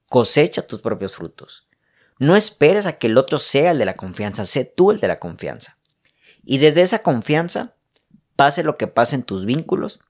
Cosecha 0.08 0.66
tus 0.66 0.80
propios 0.80 1.14
frutos. 1.14 1.68
No 2.18 2.36
esperes 2.36 2.86
a 2.86 2.94
que 2.94 3.08
el 3.08 3.18
otro 3.18 3.38
sea 3.38 3.72
el 3.72 3.78
de 3.78 3.84
la 3.84 3.96
confianza, 3.96 4.46
sé 4.46 4.64
tú 4.64 4.92
el 4.92 5.00
de 5.00 5.08
la 5.08 5.18
confianza. 5.18 5.76
Y 6.42 6.56
desde 6.56 6.80
esa 6.80 7.00
confianza, 7.00 7.74
pase 8.34 8.62
lo 8.62 8.78
que 8.78 8.86
pase 8.86 9.16
en 9.16 9.24
tus 9.24 9.44
vínculos, 9.44 10.00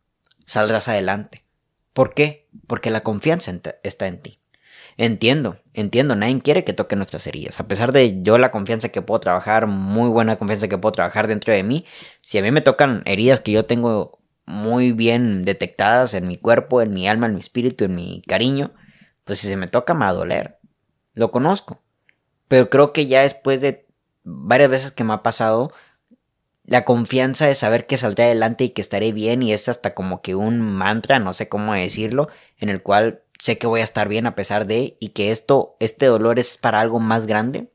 saldrás 0.47 0.87
adelante. 0.87 1.44
¿Por 1.95 2.13
qué? 2.13 2.49
Porque 2.67 2.91
la 2.91 3.03
confianza 3.03 3.53
está 3.83 4.07
en 4.09 4.21
ti. 4.21 4.41
Entiendo, 4.97 5.57
entiendo, 5.73 6.15
nadie 6.15 6.41
quiere 6.41 6.65
que 6.65 6.73
toque 6.73 6.97
nuestras 6.97 7.27
heridas. 7.27 7.59
A 7.59 7.67
pesar 7.67 7.93
de 7.93 8.23
yo 8.23 8.37
la 8.39 8.51
confianza 8.51 8.91
que 8.91 9.03
puedo 9.03 9.21
trabajar, 9.21 9.67
muy 9.67 10.09
buena 10.09 10.37
confianza 10.37 10.69
que 10.69 10.79
puedo 10.79 10.93
trabajar 10.93 11.27
dentro 11.27 11.53
de 11.53 11.63
mí, 11.63 11.85
si 12.21 12.39
a 12.39 12.43
mí 12.43 12.51
me 12.51 12.61
tocan 12.61 13.03
heridas 13.07 13.41
que 13.41 13.53
yo 13.53 13.65
tengo 13.65 14.21
muy 14.47 14.93
bien 14.93 15.45
detectadas 15.45 16.15
en 16.15 16.29
mi 16.29 16.37
cuerpo, 16.37 16.83
en 16.83 16.93
mi 16.93 17.09
alma, 17.09 17.27
en 17.27 17.35
mi 17.35 17.41
espíritu, 17.41 17.85
en 17.85 17.95
mi 17.95 18.23
cariño, 18.27 18.73
pues 19.25 19.39
si 19.39 19.49
se 19.49 19.57
me 19.57 19.69
toca 19.69 19.95
me 19.95 20.01
va 20.01 20.11
a 20.11 20.15
doler. 20.15 20.59
Lo 21.15 21.31
conozco. 21.31 21.83
Pero 22.49 22.71
creo 22.71 22.93
que 22.93 23.07
ya 23.07 23.23
después 23.23 23.61
de 23.61 23.87
varias 24.23 24.71
veces 24.71 24.91
que 24.93 25.05
me 25.05 25.15
ha 25.15 25.23
pasado, 25.23 25.73
la 26.67 26.85
confianza 26.85 27.47
de 27.47 27.55
saber 27.55 27.87
que 27.87 27.97
saldré 27.97 28.25
adelante 28.25 28.65
y 28.65 28.71
que 28.71 28.81
estaré 28.81 29.13
bien 29.13 29.43
y 29.43 29.53
es 29.53 29.69
hasta 29.69 29.95
como 29.95 30.23
que 30.23 30.35
un 30.35 30.61
mantra, 30.61 31.19
no 31.19 31.33
sé 31.33 31.49
cómo 31.49 31.75
decirlo, 31.75 32.29
en 32.59 32.71
el 32.71 32.83
cual 32.83 33.23
sé 33.39 33.59
que 33.59 33.67
voy 33.67 33.81
a 33.81 33.85
estar 33.85 34.09
bien 34.09 34.27
a 34.27 34.35
pesar 34.35 34.67
de 34.67 34.97
y 34.99 35.11
que 35.11 35.31
esto, 35.31 35.77
este 35.81 36.07
dolor 36.07 36.39
es 36.39 36.57
para 36.57 36.81
algo 36.81 37.01
más 37.01 37.27
grande. 37.27 37.71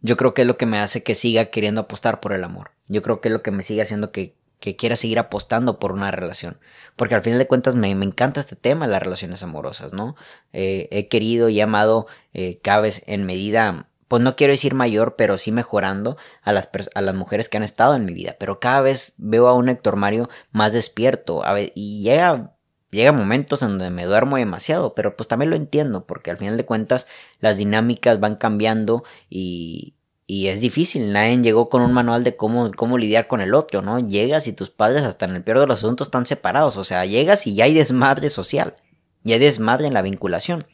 Yo 0.00 0.16
creo 0.16 0.34
que 0.34 0.42
es 0.42 0.48
lo 0.48 0.56
que 0.56 0.66
me 0.66 0.78
hace 0.78 1.04
que 1.04 1.14
siga 1.14 1.46
queriendo 1.46 1.82
apostar 1.82 2.18
por 2.18 2.32
el 2.32 2.42
amor. 2.42 2.72
Yo 2.88 3.02
creo 3.02 3.20
que 3.20 3.28
es 3.28 3.32
lo 3.32 3.42
que 3.42 3.52
me 3.52 3.62
sigue 3.62 3.82
haciendo 3.82 4.10
que, 4.10 4.34
quiera 4.58 4.94
seguir 4.94 5.18
apostando 5.18 5.78
por 5.78 5.92
una 5.92 6.10
relación. 6.10 6.58
Porque 6.96 7.14
al 7.14 7.22
final 7.22 7.38
de 7.38 7.46
cuentas 7.46 7.74
me, 7.74 7.90
encanta 7.90 8.40
este 8.40 8.56
tema 8.56 8.86
las 8.86 9.02
relaciones 9.02 9.42
amorosas, 9.42 9.92
¿no? 9.92 10.16
Eh, 10.52 10.88
he 10.90 11.08
querido 11.08 11.48
y 11.48 11.60
amado 11.60 12.06
eh, 12.32 12.58
cada 12.62 12.80
vez 12.80 13.02
en 13.06 13.24
medida 13.26 13.88
pues 14.12 14.22
no 14.22 14.36
quiero 14.36 14.52
decir 14.52 14.74
mayor, 14.74 15.16
pero 15.16 15.38
sí 15.38 15.52
mejorando 15.52 16.18
a 16.42 16.52
las, 16.52 16.68
a 16.94 17.00
las 17.00 17.14
mujeres 17.14 17.48
que 17.48 17.56
han 17.56 17.62
estado 17.62 17.94
en 17.94 18.04
mi 18.04 18.12
vida. 18.12 18.36
Pero 18.38 18.60
cada 18.60 18.82
vez 18.82 19.14
veo 19.16 19.48
a 19.48 19.54
un 19.54 19.70
Héctor 19.70 19.96
Mario 19.96 20.28
más 20.50 20.74
despierto 20.74 21.42
y 21.74 22.02
llega, 22.02 22.54
llega 22.90 23.12
momentos 23.12 23.62
en 23.62 23.68
donde 23.68 23.88
me 23.88 24.04
duermo 24.04 24.36
demasiado, 24.36 24.94
pero 24.94 25.16
pues 25.16 25.28
también 25.28 25.48
lo 25.48 25.56
entiendo, 25.56 26.06
porque 26.06 26.30
al 26.30 26.36
final 26.36 26.58
de 26.58 26.66
cuentas 26.66 27.06
las 27.40 27.56
dinámicas 27.56 28.20
van 28.20 28.36
cambiando 28.36 29.02
y, 29.30 29.94
y 30.26 30.48
es 30.48 30.60
difícil. 30.60 31.10
Nadie 31.10 31.38
llegó 31.38 31.70
con 31.70 31.80
un 31.80 31.94
manual 31.94 32.22
de 32.22 32.36
cómo, 32.36 32.70
cómo 32.76 32.98
lidiar 32.98 33.28
con 33.28 33.40
el 33.40 33.54
otro, 33.54 33.80
¿no? 33.80 33.98
Llegas 33.98 34.46
y 34.46 34.52
tus 34.52 34.68
padres 34.68 35.04
hasta 35.04 35.24
en 35.24 35.36
el 35.36 35.42
peor 35.42 35.60
de 35.60 35.68
los 35.68 35.78
asuntos 35.78 36.08
están 36.08 36.26
separados, 36.26 36.76
o 36.76 36.84
sea, 36.84 37.06
llegas 37.06 37.46
y 37.46 37.54
ya 37.54 37.64
hay 37.64 37.72
desmadre 37.72 38.28
social, 38.28 38.76
ya 39.22 39.36
hay 39.36 39.40
desmadre 39.40 39.86
en 39.86 39.94
la 39.94 40.02
vinculación. 40.02 40.66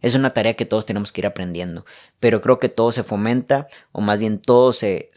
Es 0.00 0.14
una 0.14 0.30
tarea 0.30 0.54
que 0.54 0.64
todos 0.64 0.86
tenemos 0.86 1.12
que 1.12 1.20
ir 1.20 1.26
aprendiendo, 1.26 1.84
pero 2.18 2.40
creo 2.40 2.58
que 2.58 2.68
todo 2.68 2.92
se 2.92 3.02
fomenta, 3.02 3.66
o 3.92 4.00
más 4.00 4.18
bien 4.18 4.40
todo 4.40 4.72
se, 4.72 5.10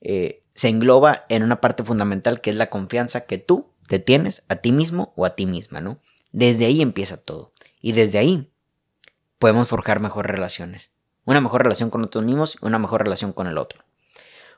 eh, 0.00 0.40
se 0.54 0.68
engloba 0.68 1.24
en 1.28 1.42
una 1.42 1.60
parte 1.60 1.84
fundamental 1.84 2.40
que 2.40 2.50
es 2.50 2.56
la 2.56 2.68
confianza 2.68 3.26
que 3.26 3.38
tú 3.38 3.70
te 3.88 3.98
tienes 3.98 4.44
a 4.48 4.56
ti 4.56 4.72
mismo 4.72 5.12
o 5.16 5.26
a 5.26 5.34
ti 5.34 5.46
misma, 5.46 5.80
¿no? 5.80 5.98
Desde 6.32 6.66
ahí 6.66 6.80
empieza 6.80 7.16
todo. 7.16 7.52
Y 7.80 7.92
desde 7.92 8.18
ahí 8.18 8.52
podemos 9.38 9.68
forjar 9.68 10.00
mejores 10.00 10.30
relaciones. 10.30 10.92
Una 11.24 11.40
mejor 11.40 11.62
relación 11.62 11.90
con 11.90 12.02
nosotros 12.02 12.24
mismos 12.24 12.56
y 12.60 12.66
una 12.66 12.78
mejor 12.78 13.02
relación 13.02 13.32
con 13.32 13.46
el 13.46 13.58
otro. 13.58 13.84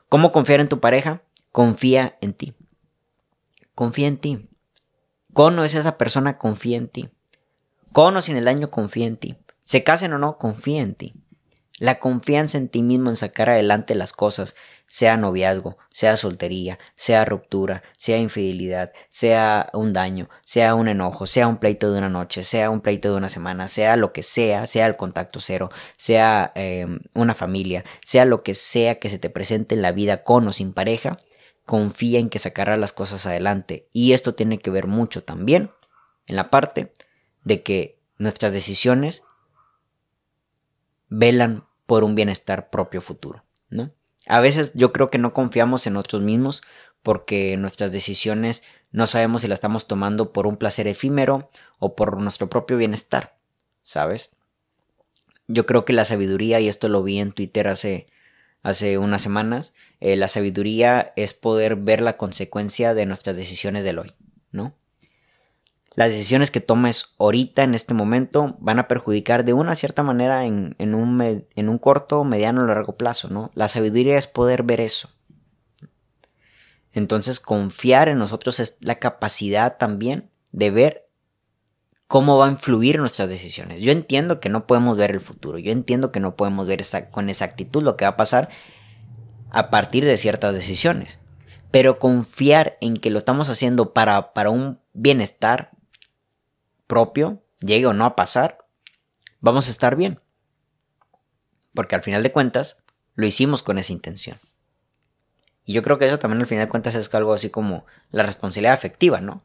¿Cómo 0.09 0.31
confiar 0.31 0.59
en 0.59 0.69
tu 0.69 0.79
pareja? 0.79 1.23
Confía 1.51 2.17
en 2.21 2.33
ti. 2.33 2.53
Confía 3.73 4.07
en 4.07 4.17
ti. 4.17 4.49
Cono 5.33 5.63
es 5.63 5.73
esa 5.73 5.97
persona, 5.97 6.37
confía 6.37 6.77
en 6.77 6.87
ti. 6.87 7.09
Con 7.93 8.17
o 8.17 8.21
sin 8.23 8.37
el 8.37 8.45
daño, 8.45 8.71
confía 8.71 9.05
en 9.05 9.17
ti. 9.17 9.37
Se 9.63 9.83
casen 9.83 10.13
o 10.13 10.17
no, 10.17 10.39
confía 10.39 10.81
en 10.81 10.95
ti. 10.95 11.13
La 11.77 11.99
confianza 11.99 12.57
en 12.57 12.67
ti 12.67 12.81
mismo 12.81 13.11
en 13.11 13.15
sacar 13.15 13.51
adelante 13.51 13.93
las 13.93 14.13
cosas, 14.13 14.55
sea 14.87 15.15
noviazgo, 15.15 15.77
sea 15.91 16.17
soltería, 16.17 16.79
sea 16.95 17.23
ruptura, 17.23 17.83
sea 17.97 18.17
infidelidad, 18.17 18.93
sea 19.09 19.69
un 19.73 19.93
daño, 19.93 20.27
sea 20.43 20.73
un 20.73 20.87
enojo, 20.87 21.27
sea 21.27 21.47
un 21.47 21.57
pleito 21.57 21.91
de 21.91 21.99
una 21.99 22.09
noche, 22.09 22.43
sea 22.43 22.71
un 22.71 22.81
pleito 22.81 23.11
de 23.11 23.17
una 23.17 23.29
semana, 23.29 23.67
sea 23.67 23.95
lo 23.95 24.11
que 24.11 24.23
sea, 24.23 24.65
sea 24.65 24.87
el 24.87 24.97
contacto 24.97 25.39
cero, 25.39 25.69
sea 25.95 26.51
em, 26.55 26.99
una 27.13 27.35
familia, 27.35 27.83
sea 28.03 28.25
lo 28.25 28.41
que 28.41 28.55
sea 28.55 28.97
que 28.97 29.09
se 29.09 29.19
te 29.19 29.29
presente 29.29 29.75
en 29.75 29.83
la 29.83 29.91
vida 29.91 30.23
con 30.23 30.47
o 30.47 30.51
sin 30.51 30.73
pareja, 30.73 31.17
confía 31.65 32.19
en 32.19 32.29
que 32.29 32.39
sacará 32.39 32.75
las 32.75 32.91
cosas 32.91 33.27
adelante. 33.27 33.87
Y 33.93 34.13
esto 34.13 34.33
tiene 34.33 34.57
que 34.57 34.71
ver 34.71 34.87
mucho 34.87 35.23
también 35.23 35.69
en 36.25 36.37
la 36.37 36.49
parte 36.49 36.91
de 37.43 37.63
que 37.63 37.99
nuestras 38.17 38.53
decisiones 38.53 39.23
velan 41.09 41.65
por 41.85 42.03
un 42.03 42.15
bienestar 42.15 42.69
propio 42.69 43.01
futuro, 43.01 43.43
¿no? 43.69 43.91
A 44.27 44.39
veces 44.39 44.71
yo 44.73 44.93
creo 44.93 45.07
que 45.07 45.17
no 45.17 45.33
confiamos 45.33 45.85
en 45.85 45.93
nosotros 45.93 46.21
mismos 46.21 46.61
porque 47.01 47.57
nuestras 47.57 47.91
decisiones 47.91 48.63
no 48.91 49.07
sabemos 49.07 49.41
si 49.41 49.47
las 49.47 49.57
estamos 49.57 49.87
tomando 49.87 50.31
por 50.31 50.47
un 50.47 50.55
placer 50.55 50.87
efímero 50.87 51.49
o 51.79 51.95
por 51.95 52.21
nuestro 52.21 52.49
propio 52.49 52.77
bienestar, 52.77 53.35
¿sabes? 53.81 54.31
Yo 55.47 55.65
creo 55.65 55.83
que 55.83 55.93
la 55.93 56.05
sabiduría, 56.05 56.61
y 56.61 56.69
esto 56.69 56.87
lo 56.87 57.03
vi 57.03 57.19
en 57.19 57.33
Twitter 57.33 57.67
hace, 57.67 58.07
hace 58.61 58.97
unas 58.97 59.21
semanas, 59.21 59.73
eh, 59.99 60.15
la 60.15 60.29
sabiduría 60.29 61.11
es 61.17 61.33
poder 61.33 61.75
ver 61.75 62.01
la 62.01 62.15
consecuencia 62.15 62.93
de 62.93 63.05
nuestras 63.05 63.35
decisiones 63.35 63.83
del 63.83 63.99
hoy, 63.99 64.13
¿no? 64.51 64.73
Las 65.95 66.09
decisiones 66.09 66.49
que 66.49 66.59
tomes 66.59 67.15
ahorita 67.19 67.63
en 67.63 67.75
este 67.75 67.93
momento 67.93 68.55
van 68.59 68.79
a 68.79 68.87
perjudicar 68.87 69.45
de 69.45 69.53
una 69.53 69.75
cierta 69.75 70.01
manera 70.01 70.45
en, 70.45 70.75
un, 70.79 71.45
en 71.55 71.69
un 71.69 71.77
corto, 71.77 72.23
mediano 72.23 72.63
o 72.63 72.65
largo 72.65 72.97
plazo, 72.97 73.29
¿no? 73.29 73.51
La 73.53 73.67
sabiduría 73.67 74.17
es 74.17 74.27
poder 74.27 74.63
ver 74.63 74.81
eso. 74.81 75.09
Entonces 76.93 77.39
confiar 77.39 78.09
en 78.09 78.17
nosotros 78.17 78.59
es 78.59 78.77
la 78.79 78.95
capacidad 78.95 79.77
también 79.77 80.29
de 80.51 80.71
ver 80.71 81.09
cómo 82.07 82.37
va 82.37 82.47
a 82.47 82.51
influir 82.51 82.99
nuestras 82.99 83.29
decisiones. 83.29 83.81
Yo 83.81 83.91
entiendo 83.91 84.39
que 84.39 84.49
no 84.49 84.67
podemos 84.67 84.97
ver 84.97 85.11
el 85.11 85.21
futuro, 85.21 85.57
yo 85.57 85.71
entiendo 85.71 86.11
que 86.11 86.19
no 86.19 86.35
podemos 86.35 86.67
ver 86.67 86.83
con 87.11 87.29
exactitud 87.29 87.83
lo 87.83 87.97
que 87.97 88.05
va 88.05 88.09
a 88.09 88.17
pasar 88.17 88.49
a 89.51 89.69
partir 89.69 90.05
de 90.05 90.17
ciertas 90.17 90.53
decisiones, 90.53 91.19
pero 91.71 91.99
confiar 91.99 92.77
en 92.81 92.97
que 92.97 93.09
lo 93.09 93.17
estamos 93.17 93.49
haciendo 93.49 93.93
para, 93.93 94.33
para 94.33 94.49
un 94.51 94.79
bienestar 94.93 95.71
propio, 96.87 97.43
llegue 97.59 97.85
o 97.87 97.93
no 97.93 98.05
a 98.05 98.15
pasar, 98.15 98.65
vamos 99.39 99.67
a 99.67 99.71
estar 99.71 99.95
bien. 99.95 100.19
Porque 101.73 101.95
al 101.95 102.03
final 102.03 102.23
de 102.23 102.31
cuentas, 102.31 102.83
lo 103.15 103.25
hicimos 103.25 103.63
con 103.63 103.77
esa 103.77 103.93
intención. 103.93 104.39
Y 105.65 105.73
yo 105.73 105.81
creo 105.81 105.97
que 105.97 106.05
eso 106.05 106.19
también 106.19 106.41
al 106.41 106.47
final 106.47 106.65
de 106.65 106.69
cuentas 106.69 106.95
es 106.95 107.13
algo 107.13 107.33
así 107.33 107.49
como 107.49 107.85
la 108.11 108.23
responsabilidad 108.23 108.73
afectiva, 108.73 109.21
¿no? 109.21 109.43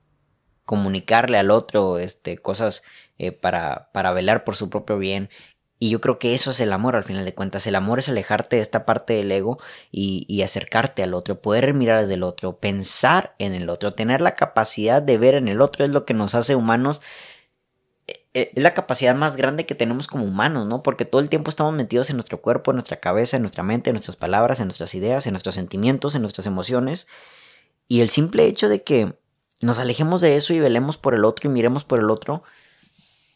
Comunicarle 0.64 1.38
al 1.38 1.51
otro 1.51 1.98
este, 1.98 2.38
cosas 2.38 2.83
eh, 3.18 3.33
para, 3.33 3.90
para 3.92 4.12
velar 4.12 4.44
por 4.44 4.57
su 4.57 4.68
propio 4.68 4.98
bien 4.98 5.31
y 5.79 5.91
yo 5.91 6.01
creo 6.01 6.19
que 6.19 6.35
eso 6.35 6.51
es 6.51 6.61
el 6.61 6.73
amor 6.73 6.97
al 6.97 7.05
final 7.05 7.25
de 7.25 7.35
cuentas. 7.35 7.67
El 7.67 7.77
amor 7.77 8.01
es 8.01 8.09
alejarte 8.09 8.57
de 8.57 8.62
esta 8.62 8.85
parte 8.85 9.12
del 9.14 9.31
ego 9.31 9.59
y, 9.93 10.43
acercarte 10.43 11.03
al 11.03 11.14
otro, 11.14 11.41
poder 11.41 11.73
mirar 11.75 12.01
desde 12.01 12.14
el 12.14 12.23
otro, 12.25 12.59
pensar 12.59 13.35
en 13.38 13.55
el 13.55 13.69
otro, 13.69 13.95
tener 13.95 14.21
la 14.21 14.35
capacidad 14.35 15.03
de 15.03 15.19
ver 15.19 15.35
en 15.35 15.47
el 15.49 15.61
otro 15.61 15.85
es 15.85 15.91
lo 15.91 16.05
que 16.05 16.14
nos 16.14 16.35
hace 16.35 16.57
humanos 16.57 17.03
eh, 18.35 18.53
es 18.55 18.62
la 18.62 18.75
capacidad 18.75 19.14
más 19.14 19.37
grande 19.37 19.67
que 19.67 19.75
tenemos 19.75 20.07
como 20.07 20.25
humanos, 20.25 20.67
¿no? 20.67 20.83
Porque 20.83 21.05
todo 21.05 21.21
el 21.21 21.29
tiempo 21.29 21.51
estamos 21.51 21.75
metidos 21.75 22.11
en 22.11 22.17
nuestro 22.17 22.41
cuerpo, 22.41 22.71
en 22.71 22.77
nuestra 22.77 23.01
cabeza, 23.01 23.37
en 23.37 23.43
nuestra 23.43 23.62
mente, 23.62 23.91
en 23.91 23.95
nuestras 23.95 24.17
palabras, 24.17 24.61
en 24.61 24.67
nuestras 24.67 24.95
ideas, 24.95 25.27
en 25.27 25.33
nuestros 25.33 25.55
sentimientos, 25.55 26.14
en 26.14 26.23
nuestras 26.23 26.47
emociones. 26.47 27.07
Y 27.88 28.01
el 28.01 28.11
simple 28.11 28.47
hecho 28.47 28.69
de 28.69 28.83
que 28.83 29.14
nos 29.61 29.79
alejemos 29.79 30.21
de 30.21 30.37
eso 30.37 30.53
y 30.55 30.61
velemos 30.61 30.97
por 30.97 31.14
el 31.14 31.25
otro 31.25 31.51
y 31.51 31.53
miremos 31.53 31.85
por 31.85 32.01
el 32.01 32.11
otro, 32.11 32.43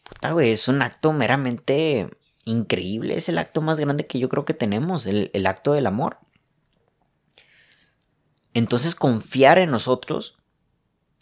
puta, 0.04 0.32
güey, 0.32 0.50
es 0.50 0.68
un 0.68 0.82
acto 0.82 1.12
meramente 1.12 2.10
increíble. 2.44 3.16
Es 3.16 3.28
el 3.28 3.38
acto 3.38 3.60
más 3.60 3.78
grande 3.78 4.06
que 4.06 4.18
yo 4.18 4.28
creo 4.28 4.44
que 4.44 4.54
tenemos, 4.54 5.06
el, 5.06 5.46
acto 5.46 5.72
del 5.72 5.86
amor. 5.86 6.18
Entonces 8.54 8.94
confiar 8.94 9.58
en 9.58 9.70
nosotros 9.70 10.38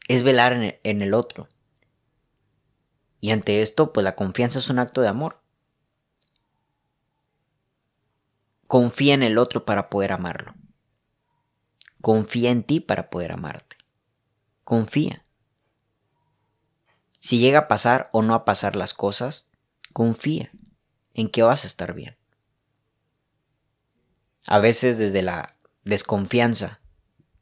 es 0.08 0.22
velar 0.22 0.78
en 0.82 1.02
el 1.02 1.14
otro. 1.14 1.48
Y 3.20 3.30
ante 3.32 3.62
esto, 3.62 3.92
pues 3.92 4.02
la 4.04 4.16
confianza 4.16 4.58
es 4.58 4.70
un 4.70 4.78
acto 4.78 5.02
de 5.02 5.08
amor. 5.08 5.42
Confía 8.66 9.14
en 9.14 9.22
el 9.22 9.36
otro 9.36 9.64
para 9.64 9.90
poder 9.90 10.12
amarlo. 10.12 10.54
Confía 12.00 12.50
en 12.50 12.62
ti 12.62 12.80
para 12.80 13.10
poder 13.10 13.32
amarte. 13.32 13.76
Confía. 14.64 15.26
Si 17.18 17.38
llega 17.38 17.58
a 17.58 17.68
pasar 17.68 18.08
o 18.12 18.22
no 18.22 18.34
a 18.34 18.46
pasar 18.46 18.76
las 18.76 18.94
cosas, 18.94 19.50
confía 19.92 20.50
en 21.14 21.28
que 21.28 21.42
vas 21.42 21.64
a 21.64 21.66
estar 21.66 21.94
bien. 21.94 22.16
A 24.46 24.58
veces 24.58 24.98
desde 24.98 25.22
la 25.22 25.56
desconfianza 25.84 26.80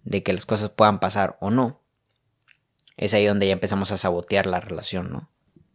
de 0.02 0.22
que 0.22 0.32
las 0.32 0.46
cosas 0.46 0.70
puedan 0.70 1.00
pasar 1.00 1.36
o 1.40 1.50
no, 1.50 1.82
es 2.96 3.14
ahí 3.14 3.26
donde 3.26 3.46
ya 3.46 3.52
empezamos 3.52 3.92
a 3.92 3.96
sabotear 3.96 4.46
la 4.46 4.60
relación, 4.60 5.10
¿no? 5.10 5.30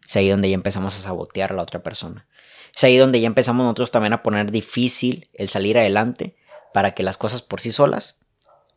Es 0.06 0.18
ahí 0.18 0.30
donde 0.30 0.50
ya 0.50 0.56
empezamos 0.56 0.96
a 0.98 1.02
sabotear 1.02 1.52
a 1.52 1.56
la 1.56 1.62
otra 1.62 1.82
persona. 1.82 2.28
Es 2.76 2.84
ahí 2.84 2.98
donde 2.98 3.22
ya 3.22 3.28
empezamos 3.28 3.64
nosotros 3.64 3.92
también 3.92 4.14
a 4.14 4.24
poner 4.24 4.52
difícil 4.52 5.30
el 5.34 5.48
salir 5.48 5.78
adelante 5.78 6.36
para 6.74 6.94
que 6.94 7.04
las 7.04 7.18
cosas 7.18 7.42
por 7.42 7.62
sí 7.62 7.72
solas, 7.72 8.20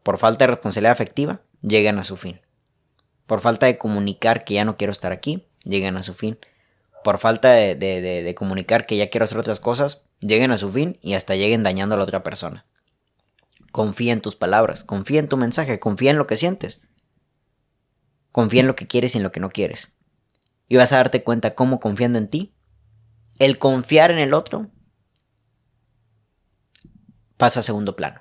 por 0.03 0.19
falta 0.19 0.45
de 0.45 0.53
responsabilidad 0.53 0.93
afectiva, 0.93 1.41
lleguen 1.63 1.99
a 1.99 2.03
su 2.03 2.17
fin. 2.17 2.41
Por 3.27 3.41
falta 3.41 3.67
de 3.67 3.79
comunicar 3.79 4.45
que 4.45 4.55
ya 4.55 4.65
no 4.65 4.77
quiero 4.77 4.93
estar 4.93 5.11
aquí, 5.11 5.49
lleguen 5.65 5.97
a 5.97 6.05
su 6.05 6.15
fin. 6.15 6.39
Por 7.07 7.19
falta 7.19 7.53
de, 7.53 8.35
comunicar 8.37 8.85
que 8.85 8.97
ya 8.97 9.11
quiero 9.11 9.23
hacer 9.23 9.39
otras 9.39 9.61
cosas, 9.61 10.03
lleguen 10.19 10.51
a 10.51 10.57
su 10.57 10.73
fin 10.73 10.99
y 11.03 11.15
hasta 11.15 11.37
lleguen 11.37 11.63
dañando 11.63 11.95
a 11.95 11.99
la 11.99 12.03
otra 12.03 12.25
persona. 12.25 12.67
Confía 13.71 14.13
en 14.13 14.21
tus 14.21 14.35
palabras, 14.35 14.83
confía 14.83 15.21
en 15.21 15.29
tu 15.29 15.37
mensaje, 15.37 15.79
confía 15.79 16.11
en 16.11 16.19
lo 16.19 16.27
que 16.27 16.37
sientes. 16.37 16.83
Confía 18.33 18.63
en 18.63 18.67
lo 18.67 18.75
que 18.75 18.89
quieres 18.89 19.15
y 19.15 19.19
en 19.19 19.23
lo 19.23 19.31
que 19.31 19.39
no 19.39 19.51
quieres. 19.51 19.93
Y 20.67 20.75
vas 20.75 20.93
a 20.93 20.97
darte 20.97 21.23
cuenta 21.23 21.55
cómo 21.55 21.79
confiando 21.79 22.19
en 22.19 22.27
ti, 22.27 22.57
el 23.39 23.61
confiar 23.61 24.11
en 24.11 24.19
el 24.19 24.35
otro 24.35 24.73
pasa 27.37 27.61
a 27.61 27.63
segundo 27.63 27.95
plano. 27.95 28.21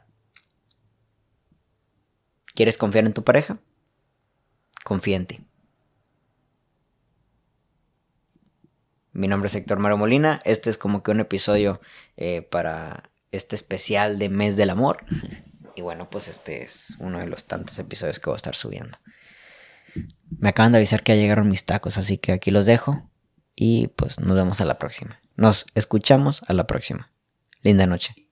¿Quieres 2.54 2.78
confiar 2.78 3.08
en 3.08 3.13
tu 3.13 3.24
pareja? 3.24 3.58
Confía 4.84 5.15
en 5.15 5.26
ti. 5.26 5.41
Mi 9.15 9.30
nombre 9.30 9.47
es 9.47 9.56
Héctor 9.56 9.80
Maro 9.80 9.97
Molina. 9.97 10.41
Este 10.43 10.69
es 10.69 10.78
como 10.78 11.01
que 11.01 11.12
un 11.12 11.21
episodio 11.21 11.80
eh, 12.17 12.41
para 12.41 13.10
este 13.32 13.56
especial 13.56 14.19
de 14.19 14.28
Mes 14.28 14.58
del 14.58 14.69
Amor. 14.69 15.06
Y 15.73 15.82
bueno, 15.82 16.10
pues 16.10 16.28
este 16.28 16.63
es 16.63 16.97
uno 16.99 17.19
de 17.19 17.25
los 17.25 17.45
tantos 17.45 17.80
episodios 17.80 18.19
que 18.19 18.25
voy 18.30 18.36
a 18.36 18.38
estar 18.38 18.56
subiendo. 18.56 18.97
Me 20.38 20.49
acaban 20.49 20.73
de 20.73 20.80
avisar 20.80 21.01
que 21.01 21.15
ya 21.15 21.21
llegaron 21.21 21.49
mis 21.49 21.65
tacos, 21.65 21.97
así 21.97 22.17
que 22.17 22.34
aquí 22.34 22.51
los 22.51 22.65
dejo. 22.65 23.10
Y 23.56 23.88
pues 23.88 24.19
nos 24.19 24.36
vemos 24.36 24.60
a 24.60 24.65
la 24.65 24.78
próxima. 24.78 25.21
Nos 25.38 25.65
escuchamos 25.75 26.43
a 26.47 26.54
la 26.54 26.67
próxima. 26.67 27.10
Linda 27.62 27.88
noche. 27.88 28.24